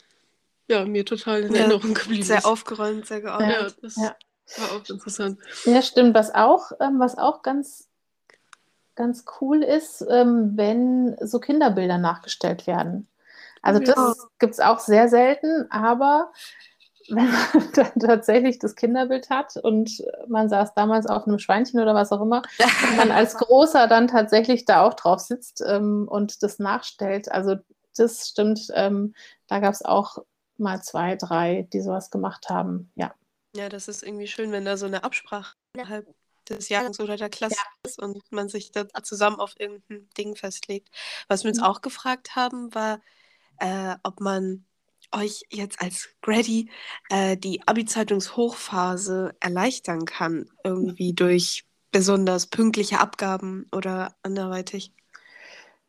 [0.68, 2.46] ja, mir total in Ja, Erinnerung geblieben Sehr ist.
[2.46, 3.78] aufgeräumt, sehr Ja, geordnet.
[3.82, 4.16] das Ja.
[4.58, 5.40] war auch interessant.
[5.66, 6.16] Ja, stimmt.
[6.16, 7.90] Was auch, ähm, was auch ganz,
[8.96, 13.08] ganz cool ist, ähm, wenn so Kinderbilder nachgestellt werden.
[13.62, 13.94] Also Ja.
[13.94, 16.32] das gibt es auch sehr selten, aber
[17.10, 17.34] wenn man
[17.76, 22.22] dann tatsächlich das Kinderbild hat und man saß damals auf einem Schweinchen oder was auch
[22.22, 22.42] immer,
[22.90, 27.32] und man als Großer dann tatsächlich da auch drauf sitzt ähm, und das nachstellt.
[27.32, 27.56] Also
[27.98, 29.14] das stimmt, ähm,
[29.48, 30.18] da gab es auch
[30.58, 32.92] mal zwei, drei, die sowas gemacht haben.
[32.96, 33.14] Ja.
[33.56, 36.08] Ja, das ist irgendwie schön, wenn da so eine Absprache innerhalb
[36.50, 40.90] des Jahres oder der Klasse ist und man sich da zusammen auf irgendein Ding festlegt.
[41.28, 41.64] Was wir uns Mhm.
[41.66, 43.00] auch gefragt haben, war,
[43.60, 44.66] äh, ob man
[45.12, 46.72] euch jetzt als Grady
[47.10, 54.92] äh, die Abi-Zeitungshochphase erleichtern kann, irgendwie durch besonders pünktliche Abgaben oder anderweitig.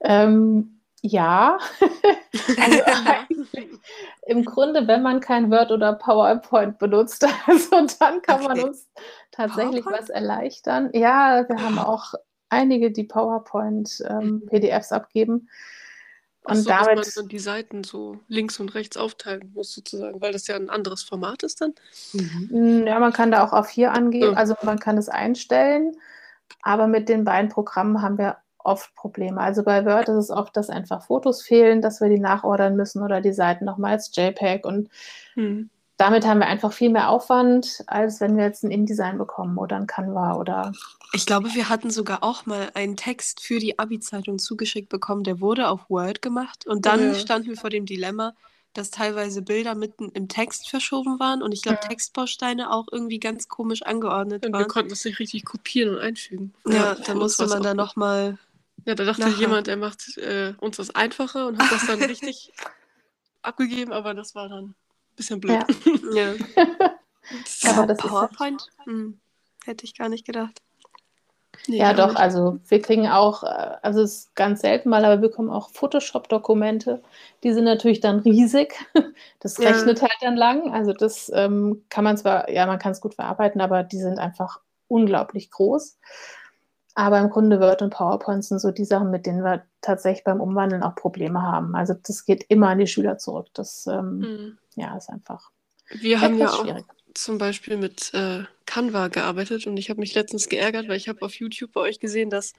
[0.01, 1.59] Ähm, ja.
[2.61, 3.49] also eigentlich
[4.27, 8.69] im Grunde, wenn man kein Word oder PowerPoint benutzt, also dann kann man Okay.
[8.69, 8.89] uns
[9.33, 10.03] tatsächlich PowerPoint?
[10.03, 10.91] was erleichtern.
[10.93, 12.15] Ja, wir haben auch
[12.49, 15.49] einige, die PowerPoint ähm, PDFs abgeben.
[16.47, 20.21] Und so, dass man damit, dann die Seiten so links und rechts aufteilen muss, sozusagen,
[20.21, 21.73] weil das ja ein anderes Format ist dann.
[22.13, 24.33] Mm, ja, man kann da auch auf hier angeben, Ja.
[24.35, 25.97] also man kann es einstellen,
[26.61, 29.41] aber mit den beiden Programmen haben wir oft Probleme.
[29.41, 33.03] Also bei Word ist es oft, dass einfach Fotos fehlen, dass wir die nachordern müssen
[33.03, 34.89] oder die Seiten nochmal als JPEG und
[35.35, 35.69] Hm.
[35.97, 39.77] damit haben wir einfach viel mehr Aufwand, als wenn wir jetzt ein InDesign bekommen oder
[39.77, 40.73] ein Canva oder
[41.13, 45.41] Ich glaube, wir hatten sogar auch mal einen Text für die Abi-Zeitung zugeschickt bekommen, der
[45.41, 47.15] wurde auf Word gemacht und dann Ja.
[47.15, 48.35] standen wir vor dem Dilemma,
[48.73, 51.89] dass teilweise Bilder mitten im Text verschoben waren und ich glaube, Ja.
[51.89, 54.69] Textbausteine auch irgendwie ganz komisch angeordnet Und wir waren.
[54.69, 56.53] konnten das nicht richtig kopieren und einfügen.
[56.67, 58.37] Ja, für da musste man dann nochmal.
[58.87, 59.39] Ja, da dachte nachher.
[59.39, 62.53] jemand, er macht äh, uns das einfacher und hat das dann richtig
[63.43, 64.75] abgegeben, aber das war dann ein
[65.17, 65.65] bisschen blöd.
[66.15, 66.35] Ja.
[66.35, 67.71] Ja.
[67.71, 68.67] Aber das ist PowerPoint?
[68.85, 69.19] Hm,
[69.65, 70.61] hätte ich gar nicht gedacht.
[71.67, 72.19] Nee, Ja, doch, nicht.
[72.19, 75.71] also wir kriegen auch, äh, also es ist ganz selten mal, aber wir bekommen auch
[75.71, 77.03] Photoshop-Dokumente.
[77.43, 78.75] Die sind natürlich dann riesig.
[79.41, 79.71] Das Ja.
[79.71, 80.73] rechnet halt dann lang.
[80.75, 84.19] Also das ähm, kann man zwar, ja, man kann es gut verarbeiten, aber die sind
[84.19, 85.99] einfach unglaublich groß.
[86.97, 90.41] Aber im Grunde Word und PowerPoint sind so die Sachen, mit denen wir tatsächlich beim
[90.41, 91.75] Umwandeln auch Probleme haben.
[91.75, 93.49] Also das geht immer an die Schüler zurück.
[93.55, 94.59] Das ähm, Hm.
[94.77, 95.51] ja, ist einfach
[95.91, 96.85] Wir haben ja auch schwierig.
[97.15, 101.23] zum Beispiel mit äh, Canva gearbeitet und ich habe mich letztens geärgert, weil ich habe
[101.23, 102.53] auf YouTube bei euch gesehen, dass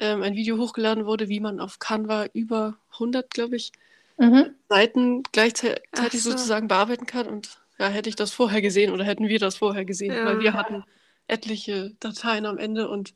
[0.00, 3.72] ähm, ein Video hochgeladen wurde, wie man auf Canva über 100, glaube ich,
[4.20, 4.54] Mhm.
[4.68, 5.80] Seiten gleichzeitig
[6.22, 6.30] so.
[6.32, 7.28] sozusagen bearbeiten kann.
[7.28, 10.24] Und ja, hätte ich das vorher gesehen oder hätten wir das vorher gesehen, Ja.
[10.24, 10.82] weil wir hatten
[11.28, 13.14] etliche Dateien am Ende und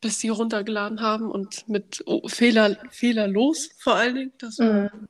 [0.00, 4.32] bis die runtergeladen haben und mit oh, Fehler, fehlerlos vor allen Dingen.
[4.38, 5.08] Das war, Mhm.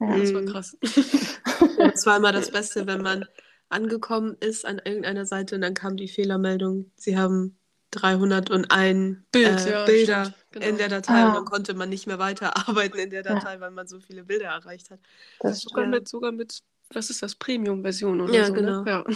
[0.00, 0.18] Ja.
[0.18, 0.46] das war Mhm.
[0.46, 0.76] krass.
[1.78, 3.24] Ja, das war immer das Beste, wenn man
[3.68, 7.56] angekommen ist an irgendeiner Seite und dann kam die Fehlermeldung, sie haben
[7.90, 10.66] 301 Bild, äh, ja, Bilder stimmt, genau.
[10.66, 11.28] in der Datei Ah.
[11.28, 14.46] und dann konnte man nicht mehr weiterarbeiten in der Datei, weil man so viele Bilder
[14.46, 15.00] erreicht hat.
[15.40, 15.90] Das Sogar Ja.
[15.90, 16.60] mit, sogar mit,
[16.92, 18.52] was ist das, Premium-Version oder Ja, so.
[18.52, 18.82] genau.
[18.82, 18.90] Ne?
[18.90, 19.04] Ja.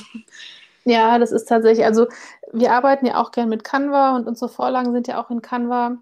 [0.89, 2.07] Ja, das ist tatsächlich, also
[2.51, 5.99] wir arbeiten ja auch gern mit Canva und unsere Vorlagen sind ja auch in Canva.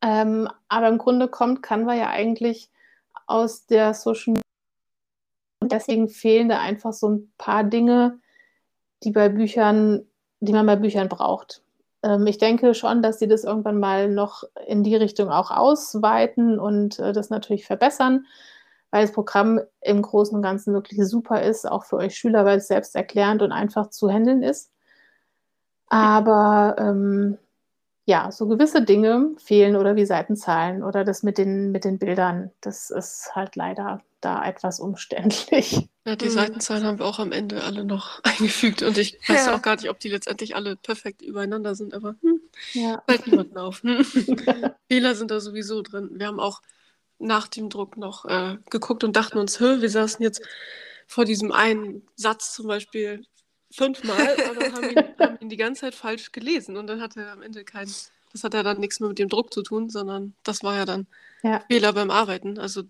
[0.00, 2.70] Ähm, aber im Grunde kommt Canva ja eigentlich
[3.26, 4.42] aus der Social Media
[5.60, 8.20] und deswegen fehlen da einfach so ein paar Dinge,
[9.02, 10.06] die bei Büchern,
[10.40, 11.62] die man bei Büchern braucht.
[12.02, 16.58] Ähm, ich denke schon, dass sie das irgendwann mal noch in die Richtung auch ausweiten
[16.58, 18.24] und äh, das natürlich verbessern
[18.94, 22.58] weil das Programm im Großen und Ganzen wirklich super ist, auch für euch Schüler, weil
[22.58, 24.70] es selbst erklärend und einfach zu handeln ist.
[25.88, 27.36] Aber ähm,
[28.06, 32.52] ja, so gewisse Dinge fehlen oder wie Seitenzahlen oder das mit den, mit den Bildern,
[32.60, 35.88] das ist halt leider da etwas umständlich.
[36.06, 36.30] Ja, die Mhm.
[36.30, 39.56] Seitenzahlen haben wir auch am Ende alle noch eingefügt und ich weiß Ja.
[39.56, 42.40] auch gar nicht, ob die letztendlich alle perfekt übereinander sind, aber hm,
[42.74, 43.02] Ja.
[43.08, 43.82] fällt niemandem auf.
[43.82, 44.04] Hm.
[44.88, 46.10] Fehler sind da sowieso drin.
[46.12, 46.62] Wir haben auch
[47.18, 50.42] nach dem Druck noch äh, geguckt und dachten uns, hö, wir saßen jetzt
[51.06, 53.24] vor diesem einen Satz zum Beispiel
[53.70, 57.32] fünfmal, aber haben ihn, haben ihn die ganze Zeit falsch gelesen und dann hat er
[57.32, 57.92] am Ende keinen,
[58.32, 60.84] das hat ja dann nichts mehr mit dem Druck zu tun, sondern das war ja
[60.84, 61.06] dann
[61.42, 61.60] Ja.
[61.68, 62.58] Fehler beim Arbeiten.
[62.58, 62.82] Also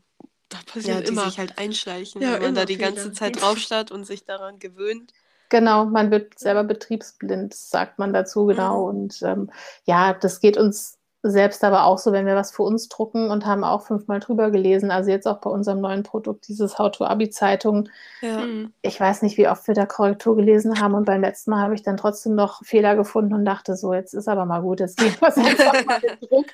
[0.48, 1.24] da passiert ja, die immer.
[1.26, 2.92] sich halt einschleichen, ja, wenn man da die Fehler.
[2.92, 5.12] ganze Zeit draufstarrt und sich daran gewöhnt.
[5.50, 8.90] Genau, man wird selber betriebsblind, sagt man dazu, genau.
[8.90, 8.98] Mhm.
[8.98, 9.50] Und ähm,
[9.84, 13.46] ja, das geht uns selbst aber auch so, wenn wir was für uns drucken und
[13.46, 14.90] haben auch fünfmal drüber gelesen.
[14.90, 17.88] Also jetzt auch bei unserem neuen Produkt, dieses How-to-Abi-Zeitung.
[18.20, 18.44] Ja.
[18.44, 18.74] Mhm.
[18.82, 21.74] Ich weiß nicht, wie oft wir da Korrektur gelesen haben und beim letzten Mal habe
[21.74, 24.98] ich dann trotzdem noch Fehler gefunden und dachte so, jetzt ist aber mal gut, jetzt
[24.98, 26.46] gehen wir einfach mal den Druck.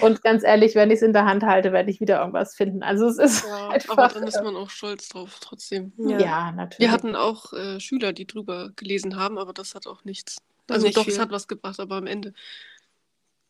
[0.00, 2.82] Und ganz ehrlich, wenn ich es in der Hand halte, werde ich wieder irgendwas finden.
[2.82, 5.92] Also es ist ja, einfach, aber dann ist man auch stolz drauf trotzdem.
[5.98, 6.78] Ja, ja natürlich.
[6.78, 10.38] Wir hatten auch äh, Schüler, die drüber gelesen haben, aber das hat auch nichts.
[10.70, 11.12] Also nicht doch, viel.
[11.12, 12.32] es hat was gebracht, aber am Ende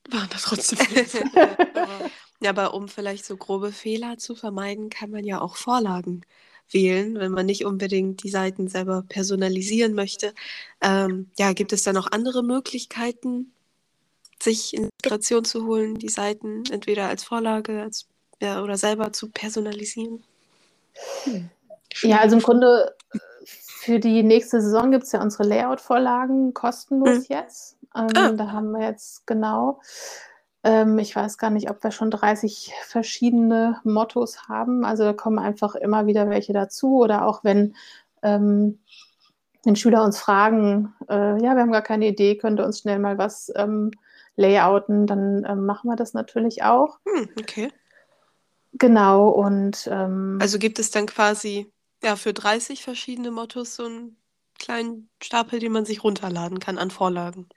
[0.08, 0.78] waren das trotzdem
[2.40, 6.22] ja, aber um vielleicht so grobe Fehler zu vermeiden, kann man ja auch Vorlagen
[6.70, 10.34] wählen, wenn man nicht unbedingt die Seiten selber personalisieren möchte.
[10.80, 13.52] Ähm, ja, gibt es da noch andere Möglichkeiten,
[14.40, 18.06] sich Inspiration zu holen, die Seiten entweder als Vorlage als,
[18.40, 20.22] ja, oder selber zu personalisieren?
[21.24, 21.50] Hm.
[22.02, 22.94] Ja, also im Grunde
[23.44, 27.24] für die nächste Saison gibt es ja unsere Layout-Vorlagen kostenlos hm.
[27.28, 27.77] jetzt.
[27.94, 28.32] Ähm, ah.
[28.32, 29.80] Da haben wir jetzt genau,
[30.64, 34.84] ähm, ich weiß gar nicht, ob wir schon 30 verschiedene Mottos haben.
[34.84, 37.74] Also da kommen einfach immer wieder welche dazu oder auch wenn,
[38.22, 38.80] ähm,
[39.64, 42.98] wenn Schüler uns fragen, äh, ja, wir haben gar keine Idee, könnt ihr uns schnell
[42.98, 43.90] mal was ähm,
[44.36, 46.98] layouten, dann ähm, machen wir das natürlich auch.
[47.04, 47.72] Hm, okay.
[48.74, 51.72] Genau, und ähm, also gibt es dann quasi
[52.02, 54.16] ja für 30 verschiedene Mottos so einen
[54.58, 57.48] kleinen Stapel, den man sich runterladen kann an Vorlagen.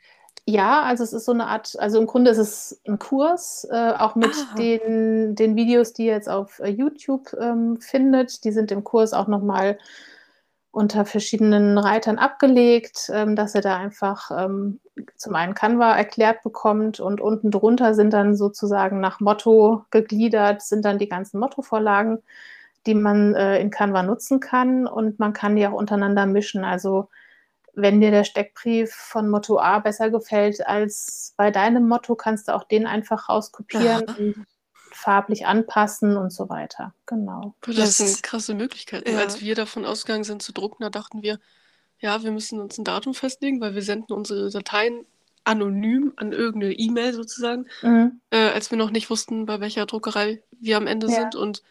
[0.47, 3.93] Ja, also es ist so eine Art, also im Grunde ist es ein Kurs, äh,
[3.93, 8.43] auch mit den, den Videos, die ihr jetzt auf äh, YouTube ähm, findet.
[8.43, 9.77] Die sind im Kurs auch nochmal
[10.71, 14.79] unter verschiedenen Reitern abgelegt, ähm, dass ihr da einfach ähm,
[15.15, 20.85] zum einen Canva erklärt bekommt und unten drunter sind dann sozusagen nach Motto gegliedert, sind
[20.85, 22.19] dann die ganzen Mottovorlagen,
[22.87, 26.63] die man äh, in Canva nutzen kann und man kann die auch untereinander mischen.
[26.63, 27.09] Also
[27.73, 32.55] wenn dir der Steckbrief von Motto A besser gefällt als bei deinem Motto, kannst du
[32.55, 34.15] auch den einfach rauskopieren ja.
[34.17, 34.45] und
[34.91, 36.93] farblich anpassen und so weiter.
[37.05, 37.55] Genau.
[37.61, 39.11] Das, sind krasse Möglichkeiten.
[39.11, 39.19] Ja.
[39.19, 41.39] Als wir davon ausgegangen sind zu drucken, da dachten wir,
[41.99, 45.05] ja, wir müssen uns ein Datum festlegen, weil wir senden unsere Dateien
[45.43, 48.21] anonym an irgendeine E-Mail sozusagen, mhm.
[48.29, 51.13] äh, als wir noch nicht wussten, bei welcher Druckerei wir am Ende ja.
[51.13, 51.63] sind und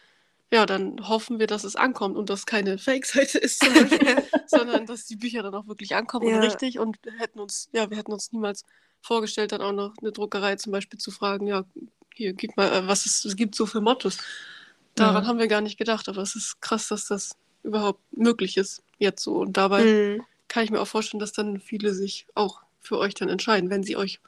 [0.51, 3.63] ja, dann hoffen wir, dass es ankommt und dass keine Fake-Seite ist,
[4.47, 6.35] sondern dass die Bücher dann auch wirklich ankommen ja.
[6.35, 6.77] und richtig.
[6.77, 8.65] Und wir hätten uns, ja, wir hätten uns niemals
[9.01, 11.63] vorgestellt, dann auch noch eine Druckerei zum Beispiel zu fragen, ja,
[12.13, 14.17] hier, gib mal, äh, was es, es gibt so für Mottos.
[14.95, 15.29] Daran ja.
[15.29, 19.23] haben wir gar nicht gedacht, aber es ist krass, dass das überhaupt möglich ist, jetzt
[19.23, 19.37] so.
[19.37, 20.23] Und dabei mhm.
[20.49, 23.83] kann ich mir auch vorstellen, dass dann viele sich auch für euch dann entscheiden, wenn
[23.83, 24.19] sie euch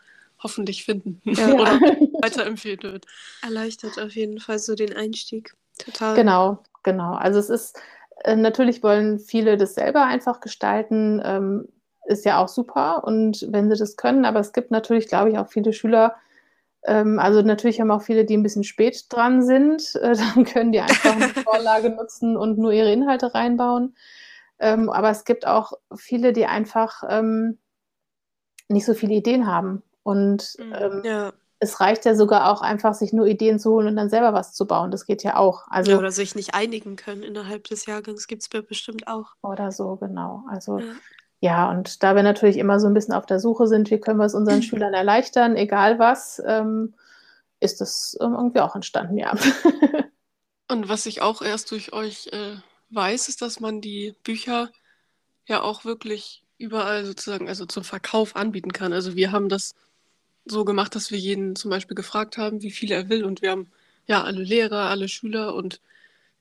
[0.42, 1.54] hoffentlich finden ja.
[1.54, 1.80] oder
[2.22, 3.06] weiterempfehlen wird.
[3.42, 5.56] Erleichtert auf jeden Fall so den Einstieg.
[5.84, 6.16] Total.
[6.16, 7.14] Genau, genau.
[7.14, 7.80] Also es ist,
[8.24, 11.68] äh, natürlich wollen viele das selber einfach gestalten, ähm,
[12.06, 15.38] ist ja auch super und wenn sie das können, aber es gibt natürlich, glaube ich,
[15.38, 16.16] auch viele Schüler,
[16.84, 20.72] ähm, also natürlich haben auch viele, die ein bisschen spät dran sind, äh, dann können
[20.72, 23.96] die einfach eine Vorlage nutzen und nur ihre Inhalte reinbauen.
[24.60, 27.58] Ähm, aber es gibt auch viele, die einfach ähm,
[28.68, 30.74] nicht so viele Ideen haben und mhm.
[30.78, 34.10] ähm, ja es reicht ja sogar auch einfach, sich nur Ideen zu holen und dann
[34.10, 34.92] selber was zu bauen.
[34.92, 35.66] Das geht ja auch.
[35.70, 39.34] Also, ja, oder sich nicht einigen können innerhalb des Jahrgangs gibt es bestimmt auch.
[39.42, 40.44] Oder so, genau.
[40.50, 40.86] Also ja.
[41.40, 41.72] ja.
[41.72, 44.26] und da wir natürlich immer so ein bisschen auf der Suche sind, wie können wir
[44.26, 46.94] es unseren Schülern erleichtern, egal was, ähm,
[47.60, 49.34] ist das ähm, irgendwie auch entstanden, ja.
[50.70, 52.58] und was ich auch erst durch euch äh,
[52.90, 54.70] weiß, ist, dass man die Bücher
[55.46, 58.92] ja auch wirklich überall sozusagen, also zum Verkauf anbieten kann.
[58.94, 59.76] Also wir haben das
[60.46, 63.24] so gemacht, dass wir jeden zum Beispiel gefragt haben, wie viel er will.
[63.24, 63.72] Und wir haben
[64.08, 65.80] ja alle Lehrer, alle Schüler und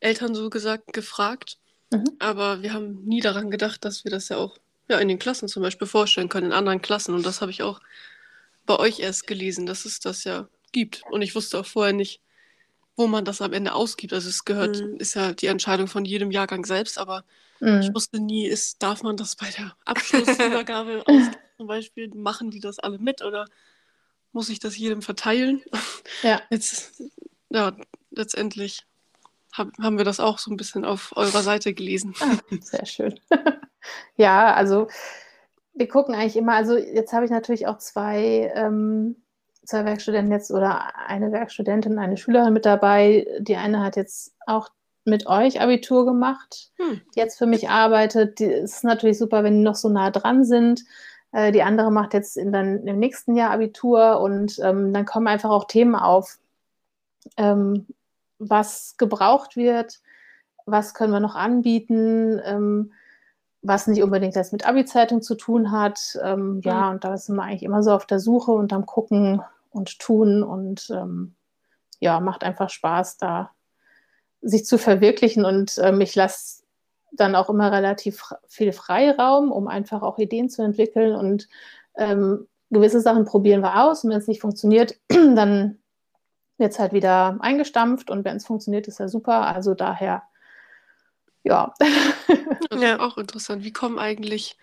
[0.01, 1.59] Eltern so gesagt gefragt.
[1.91, 2.05] Mhm.
[2.19, 5.49] Aber wir haben nie daran gedacht, dass wir das ja auch ja, in den Klassen
[5.49, 7.15] zum Beispiel vorstellen können, in anderen Klassen.
[7.15, 7.81] Und das habe ich auch
[8.67, 11.03] bei euch erst gelesen, dass es das ja gibt.
[11.11, 12.21] Und ich wusste auch vorher nicht,
[12.97, 14.13] wo man das am Ende ausgibt.
[14.13, 14.97] Also es gehört, mhm.
[14.97, 17.25] ist ja die Entscheidung von jedem Jahrgang selbst, aber
[17.61, 17.81] mhm.
[17.81, 22.09] ich wusste nie, ist, darf man das bei der Abschlussübergabe ausgeben zum Beispiel?
[22.15, 23.47] Machen die das alle mit oder
[24.33, 25.63] muss ich das jedem verteilen.
[26.23, 26.41] Ja.
[26.51, 27.03] Jetzt,
[27.51, 27.73] ja,
[28.11, 28.87] letztendlich
[29.53, 32.15] hab, haben wir das auch so ein bisschen auf eurer Seite gelesen.
[32.21, 33.21] Ah, sehr schön.
[34.17, 34.89] ja, also
[35.75, 39.17] wir gucken eigentlich immer, also jetzt habe ich natürlich auch zwei, ähm,
[39.65, 43.27] zwei Werkstudenten jetzt oder eine Werkstudentin, eine Schülerin mit dabei.
[43.41, 44.69] Die eine hat jetzt auch
[45.05, 47.01] mit euch Abitur gemacht, hm.
[47.15, 48.41] die jetzt für mich arbeitet.
[48.41, 50.85] Es ist natürlich super, wenn die noch so nah dran sind.
[51.33, 55.27] Äh, die andere macht jetzt in dann, im nächsten Jahr Abitur und ähm, dann kommen
[55.27, 56.39] einfach auch Themen auf,
[57.37, 57.87] ähm,
[58.39, 60.01] was gebraucht wird,
[60.67, 62.93] was können wir noch anbieten, ähm,
[63.63, 66.19] was nicht unbedingt das mit Abi-Zeitung zu tun hat.
[66.23, 66.91] Ähm, ja, mhm.
[66.93, 70.43] und da sind wir eigentlich immer so auf der Suche und am Gucken und Tun
[70.43, 71.35] und ähm,
[72.01, 73.51] ja, macht einfach Spaß, da
[74.43, 76.62] sich zu verwirklichen und ähm, ich lasse
[77.13, 81.49] dann auch immer relativ viel Freiraum, um einfach auch Ideen zu entwickeln und
[81.97, 85.79] ähm, gewisse Sachen probieren wir aus und wenn es nicht funktioniert, dann
[86.59, 89.47] wird es halt wieder eingestampft und wenn es funktioniert, ist ja super.
[89.47, 90.23] Also daher,
[91.43, 91.75] ja.
[92.75, 93.65] ja, auch interessant.
[93.65, 94.57] Wie kommen eigentlich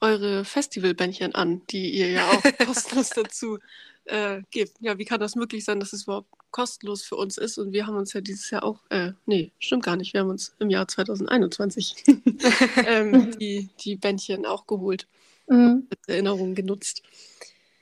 [0.00, 3.58] eure Festivalbändchen an, die ihr ja auch kostenlos dazu
[4.06, 4.76] äh, gebt?
[4.80, 7.58] Ja, wie kann das möglich sein, dass es überhaupt kostenlos für uns ist?
[7.58, 10.30] Und wir haben uns ja dieses Jahr auch, äh, nee, stimmt gar nicht, wir haben
[10.30, 12.04] uns im Jahr 2021
[12.86, 15.08] ähm, die, die Bändchen auch geholt,
[15.48, 15.88] mhm.
[15.90, 17.02] als Erinnerung genutzt.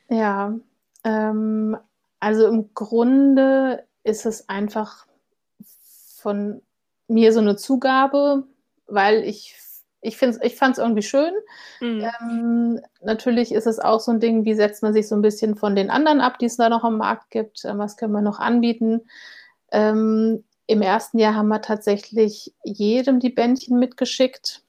[0.09, 0.59] Ja,
[1.05, 1.77] ähm,
[2.19, 5.07] also im Grunde ist es einfach
[6.17, 6.63] von
[7.09, 8.45] mir so eine Zugabe,
[8.87, 9.57] weil ich
[10.03, 11.33] ich, ich fand es irgendwie schön.
[11.81, 12.09] Mhm.
[12.21, 15.57] Ähm, natürlich ist es auch so ein Ding, wie setzt man sich so ein bisschen
[15.57, 17.65] von den anderen ab, die es da noch am Markt gibt.
[17.65, 19.03] Ähm, was können wir noch anbieten?
[19.71, 24.63] Ähm, Im ersten Jahr haben wir tatsächlich jedem die Bändchen mitgeschickt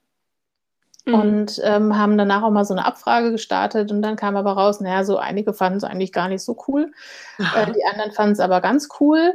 [1.06, 1.14] mhm.
[1.14, 4.80] und ähm, haben danach auch mal so eine Abfrage gestartet und dann kam aber raus,
[4.80, 6.92] naja, so einige fanden es eigentlich gar nicht so cool.
[7.38, 9.34] Äh, die anderen fanden es aber ganz cool.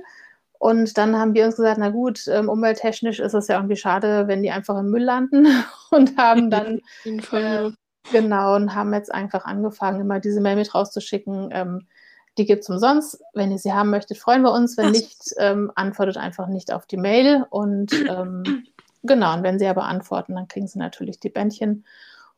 [0.59, 4.27] Und dann haben wir uns gesagt, na gut, ähm, umwelttechnisch ist es ja irgendwie schade,
[4.27, 5.47] wenn die einfach im Müll landen
[5.91, 7.71] und haben dann äh,
[8.11, 11.49] genau und haben jetzt einfach angefangen, immer diese Mail mit rauszuschicken.
[11.51, 11.87] Ähm,
[12.37, 13.21] die gibt es umsonst.
[13.33, 14.77] Wenn ihr sie haben möchtet, freuen wir uns.
[14.77, 17.45] Wenn nicht, ähm, antwortet einfach nicht auf die Mail.
[17.49, 18.65] Und ähm,
[19.03, 21.85] genau, und wenn sie aber antworten, dann kriegen sie natürlich die Bändchen.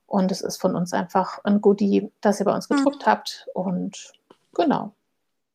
[0.07, 3.09] Und es ist von uns einfach ein Goodie, dass ihr bei uns gedruckt mhm.
[3.09, 3.47] habt.
[3.53, 4.13] Und
[4.55, 4.93] genau.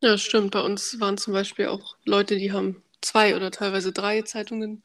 [0.04, 0.50] Ja, stimmt.
[0.50, 4.82] Bei uns waren zum Beispiel auch Leute, die haben zwei oder teilweise drei Zeitungen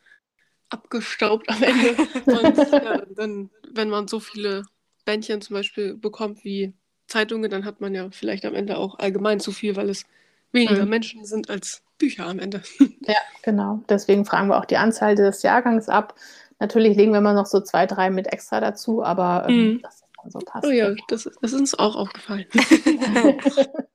[0.69, 1.89] abgestaubt am Ende.
[2.25, 4.63] Und ja, dann, wenn man so viele
[5.03, 6.73] Bändchen zum Beispiel bekommt wie
[7.07, 10.05] Zeitungen, dann hat man ja vielleicht am Ende auch allgemein zu viel, weil es
[10.53, 10.89] weniger mhm.
[10.89, 12.61] Menschen sind als Bücher am Ende.
[13.01, 13.83] Ja, genau.
[13.89, 16.15] Deswegen fragen wir auch die Anzahl des Jahrgangs ab.
[16.59, 19.81] Natürlich legen wir mal noch so zwei, drei mit extra dazu, aber ähm, mhm.
[19.81, 20.65] das ist dann so passt.
[20.65, 22.45] Oh ja, das, das ist uns auch aufgefallen.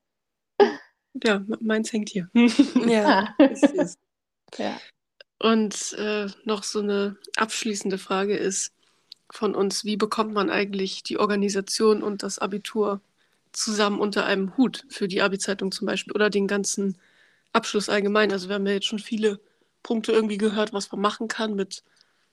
[1.22, 2.28] Ja, meins hängt hier.
[2.86, 3.34] ja.
[4.58, 4.80] ja.
[5.38, 8.72] Und äh, noch so eine abschließende Frage ist
[9.30, 13.00] von uns, wie bekommt man eigentlich die Organisation und das Abitur
[13.52, 16.98] zusammen unter einem Hut für die Abi-Zeitung zum Beispiel oder den ganzen
[17.52, 18.32] Abschluss allgemein?
[18.32, 19.40] Also wir haben ja jetzt schon viele
[19.82, 21.84] Punkte irgendwie gehört, was man machen kann mit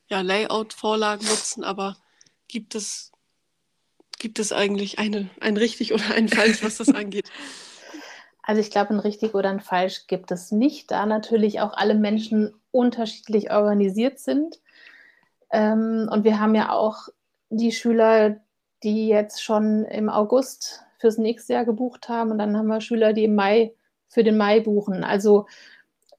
[0.07, 1.97] ja, Layout-Vorlagen nutzen, aber
[2.47, 3.11] gibt es,
[4.19, 7.31] gibt es eigentlich eine, ein richtig oder ein falsch, was das angeht?
[8.51, 11.95] Also ich glaube, ein richtig oder ein falsch gibt es nicht, da natürlich auch alle
[11.95, 14.59] Menschen unterschiedlich organisiert sind.
[15.53, 17.07] Ähm, und wir haben ja auch
[17.49, 18.41] die Schüler,
[18.83, 22.29] die jetzt schon im August fürs nächste Jahr gebucht haben.
[22.29, 23.73] Und dann haben wir Schüler, die im Mai
[24.09, 25.05] für den Mai buchen.
[25.05, 25.45] Also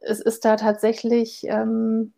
[0.00, 2.14] es ist da tatsächlich ähm,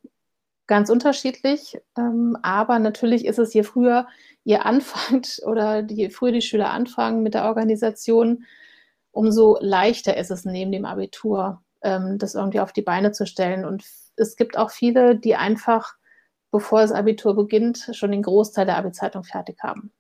[0.69, 1.83] ganz unterschiedlich.
[1.99, 4.07] Ähm, aber natürlich ist es, je früher
[4.45, 8.45] ihr anfangt oder je früher die Schüler anfangen mit der Organisation,
[9.15, 13.65] umso leichter ist es neben dem Abitur, ähm, das irgendwie auf die Beine zu stellen.
[13.65, 13.85] Und
[14.17, 15.95] es gibt auch viele, die einfach,
[16.51, 19.93] bevor das Abitur beginnt, schon den Großteil der Abi-Zeitung fertig haben.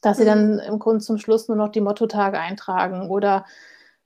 [0.00, 0.60] Dass sie dann mhm.
[0.60, 3.44] im Grunde zum Schluss nur noch die Mottotage eintragen oder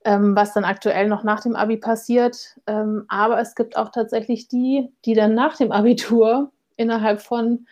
[0.05, 2.59] ähm, was dann aktuell noch nach dem Abi passiert.
[2.67, 7.67] Ähm, aber es gibt auch tatsächlich die, die dann nach dem Abitur innerhalb von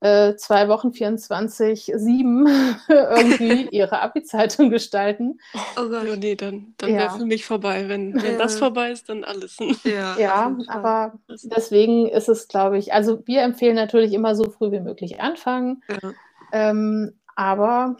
[0.00, 2.46] äh, zwei Wochen 24, sieben
[2.88, 5.38] irgendwie ihre Abi-Zeitung gestalten.
[5.76, 6.96] Oh Gott, oh nee, dann, dann ja.
[6.96, 7.88] wäre für mich vorbei.
[7.88, 8.38] Wenn, wenn ja.
[8.38, 9.56] das vorbei ist, dann alles.
[9.84, 14.72] Ja, ja aber deswegen ist es, glaube ich, also wir empfehlen natürlich immer so früh
[14.72, 15.82] wie möglich anfangen.
[15.88, 16.12] Ja.
[16.52, 17.96] Ähm, aber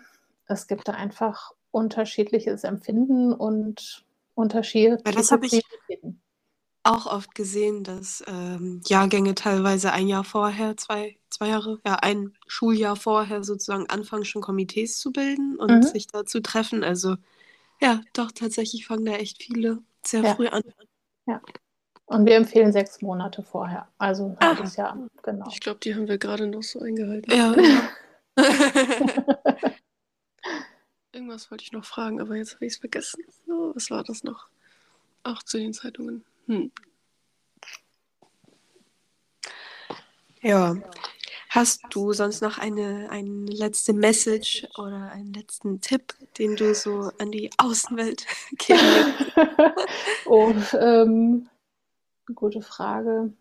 [0.47, 4.99] es gibt da einfach unterschiedliches Empfinden und Unterschiede.
[5.05, 5.63] Ja, das habe ich
[6.83, 12.35] auch oft gesehen, dass ähm, Jahrgänge teilweise ein Jahr vorher, zwei, zwei Jahre, ja, ein
[12.47, 15.83] Schuljahr vorher sozusagen anfangen, schon Komitees zu bilden und mhm.
[15.83, 16.85] sich da zu treffen.
[16.85, 17.17] Also
[17.81, 20.35] ja, doch, tatsächlich fangen da echt viele sehr ja.
[20.35, 20.63] früh an.
[21.27, 21.41] Ja.
[22.07, 23.89] Und wir empfehlen sechs Monate vorher.
[23.97, 24.57] Also ein ah.
[24.57, 25.47] halbes Jahr, genau.
[25.49, 27.31] Ich glaube, die haben wir gerade noch so eingehalten.
[27.33, 27.55] Ja.
[28.37, 28.47] Genau.
[31.13, 33.25] Irgendwas wollte ich noch fragen, aber jetzt habe ich es vergessen.
[33.49, 34.49] Oh, was war das noch?
[35.25, 36.25] Auch zu den Zeitungen.
[36.47, 36.71] Hm.
[40.41, 40.77] Ja.
[41.51, 47.11] Hast du sonst noch eine, eine letzte Message oder einen letzten Tipp, den du so
[47.19, 48.25] an die Außenwelt
[48.59, 49.15] geben
[50.25, 51.49] oh, ähm,
[52.35, 53.33] gute Frage.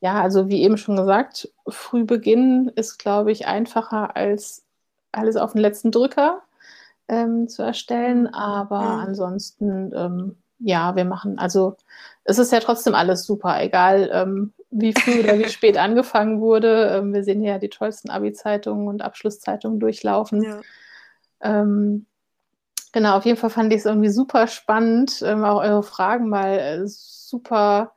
[0.00, 4.64] Ja, also wie eben schon gesagt, Frühbeginn ist, glaube ich, einfacher als
[5.12, 6.42] alles auf den letzten Drücker
[7.08, 8.28] ähm, zu erstellen.
[8.28, 9.00] Aber Mhm.
[9.00, 11.76] ansonsten, ähm, ja, wir machen, also
[12.24, 16.96] es ist ja trotzdem alles super, egal ähm, wie früh oder wie spät angefangen wurde.
[16.96, 20.42] Ähm, wir sehen ja die tollsten Abi-Zeitungen und Abschlusszeitungen durchlaufen.
[20.42, 20.60] Ja.
[21.42, 22.06] Ähm,
[22.92, 26.58] genau, auf jeden Fall fand ich es irgendwie super spannend, ähm, auch eure Fragen mal
[26.58, 27.94] äh, super,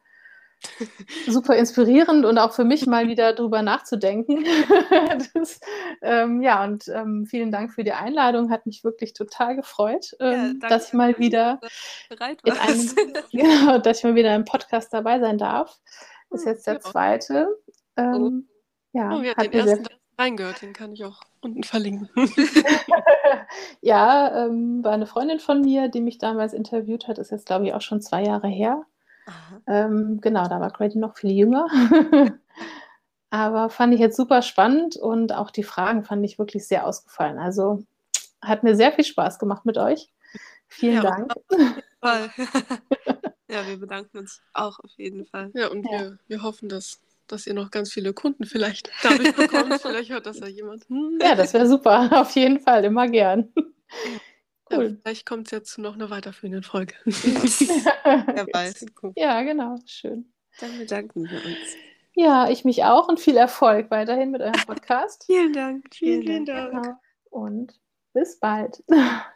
[1.28, 4.46] super inspirierend und auch für mich mal wieder drüber nachzudenken.
[5.34, 5.60] das,
[6.02, 10.60] ähm, ja, und ähm, vielen Dank für die Einladung, hat mich wirklich total gefreut, ähm,
[10.60, 11.60] danke, dass ich mal dass wieder
[12.10, 15.80] bereit in einem, genau, dass ich mal wieder im Podcast dabei sein darf.
[16.34, 16.80] Ist Hm, jetzt der ja.
[16.80, 17.58] zweite.
[17.98, 18.48] Ähm,
[18.94, 22.10] ja, Oh, wir hat den mir sehr ersten reingehört, den kann ich auch unten verlinken.
[23.82, 27.66] ja, ähm, war eine Freundin von mir, die mich damals interviewt hat, ist jetzt, glaube
[27.66, 28.86] ich, auch schon zwei Jahre her.
[29.68, 31.68] Ähm, genau, da war Grady noch viel jünger.
[33.30, 37.40] Aber fand ich jetzt super spannend und auch die Fragen fand ich wirklich sehr ausgefallen.
[37.40, 37.84] Also
[38.42, 40.10] hat mir sehr viel Spaß gemacht mit euch.
[40.68, 41.34] Vielen Ja, Dank.
[43.54, 45.52] Ja, wir bedanken uns auch auf jeden Fall.
[45.54, 45.92] Ja, und Ja.
[46.00, 49.74] Wir, wir hoffen, dass, dass ihr noch ganz viele Kunden vielleicht dadurch bekommt.
[49.82, 50.88] vielleicht hört das ja jemand.
[50.90, 51.20] Hm.
[51.22, 52.10] Ja, das wäre super.
[52.22, 53.52] Auf jeden Fall, immer gern.
[54.72, 54.98] Ja, Cool.
[55.04, 56.96] vielleicht kommt es jetzt zu noch einer weiterführenden Folge.
[57.06, 58.86] Wer weiß.
[59.16, 59.76] ja, genau.
[59.86, 60.34] Schön.
[60.60, 61.76] Dann bedanken wir uns.
[62.16, 65.26] Ja, ich mich auch und viel Erfolg weiterhin mit eurem Podcast.
[65.26, 65.86] Vielen Dank.
[65.94, 66.72] Vielen, vielen Dank.
[66.84, 66.96] Genau.
[67.30, 67.80] Und
[68.14, 68.84] bis bald.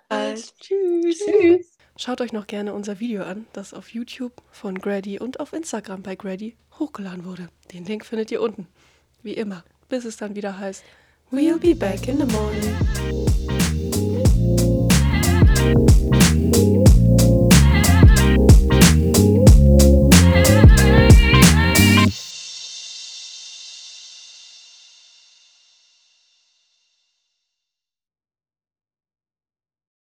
[0.09, 0.57] Bald.
[0.59, 1.19] Tschüss.
[1.19, 1.76] Tschüss.
[1.99, 6.03] Schaut euch noch gerne unser Video an, das auf YouTube von Grady und auf Instagram
[6.03, 7.49] bei Grady hochgeladen wurde.
[7.73, 8.67] Den Link findet ihr unten.
[9.23, 10.83] Wie immer, bis es dann wieder heißt,
[11.31, 13.56] We'll be back in the morning.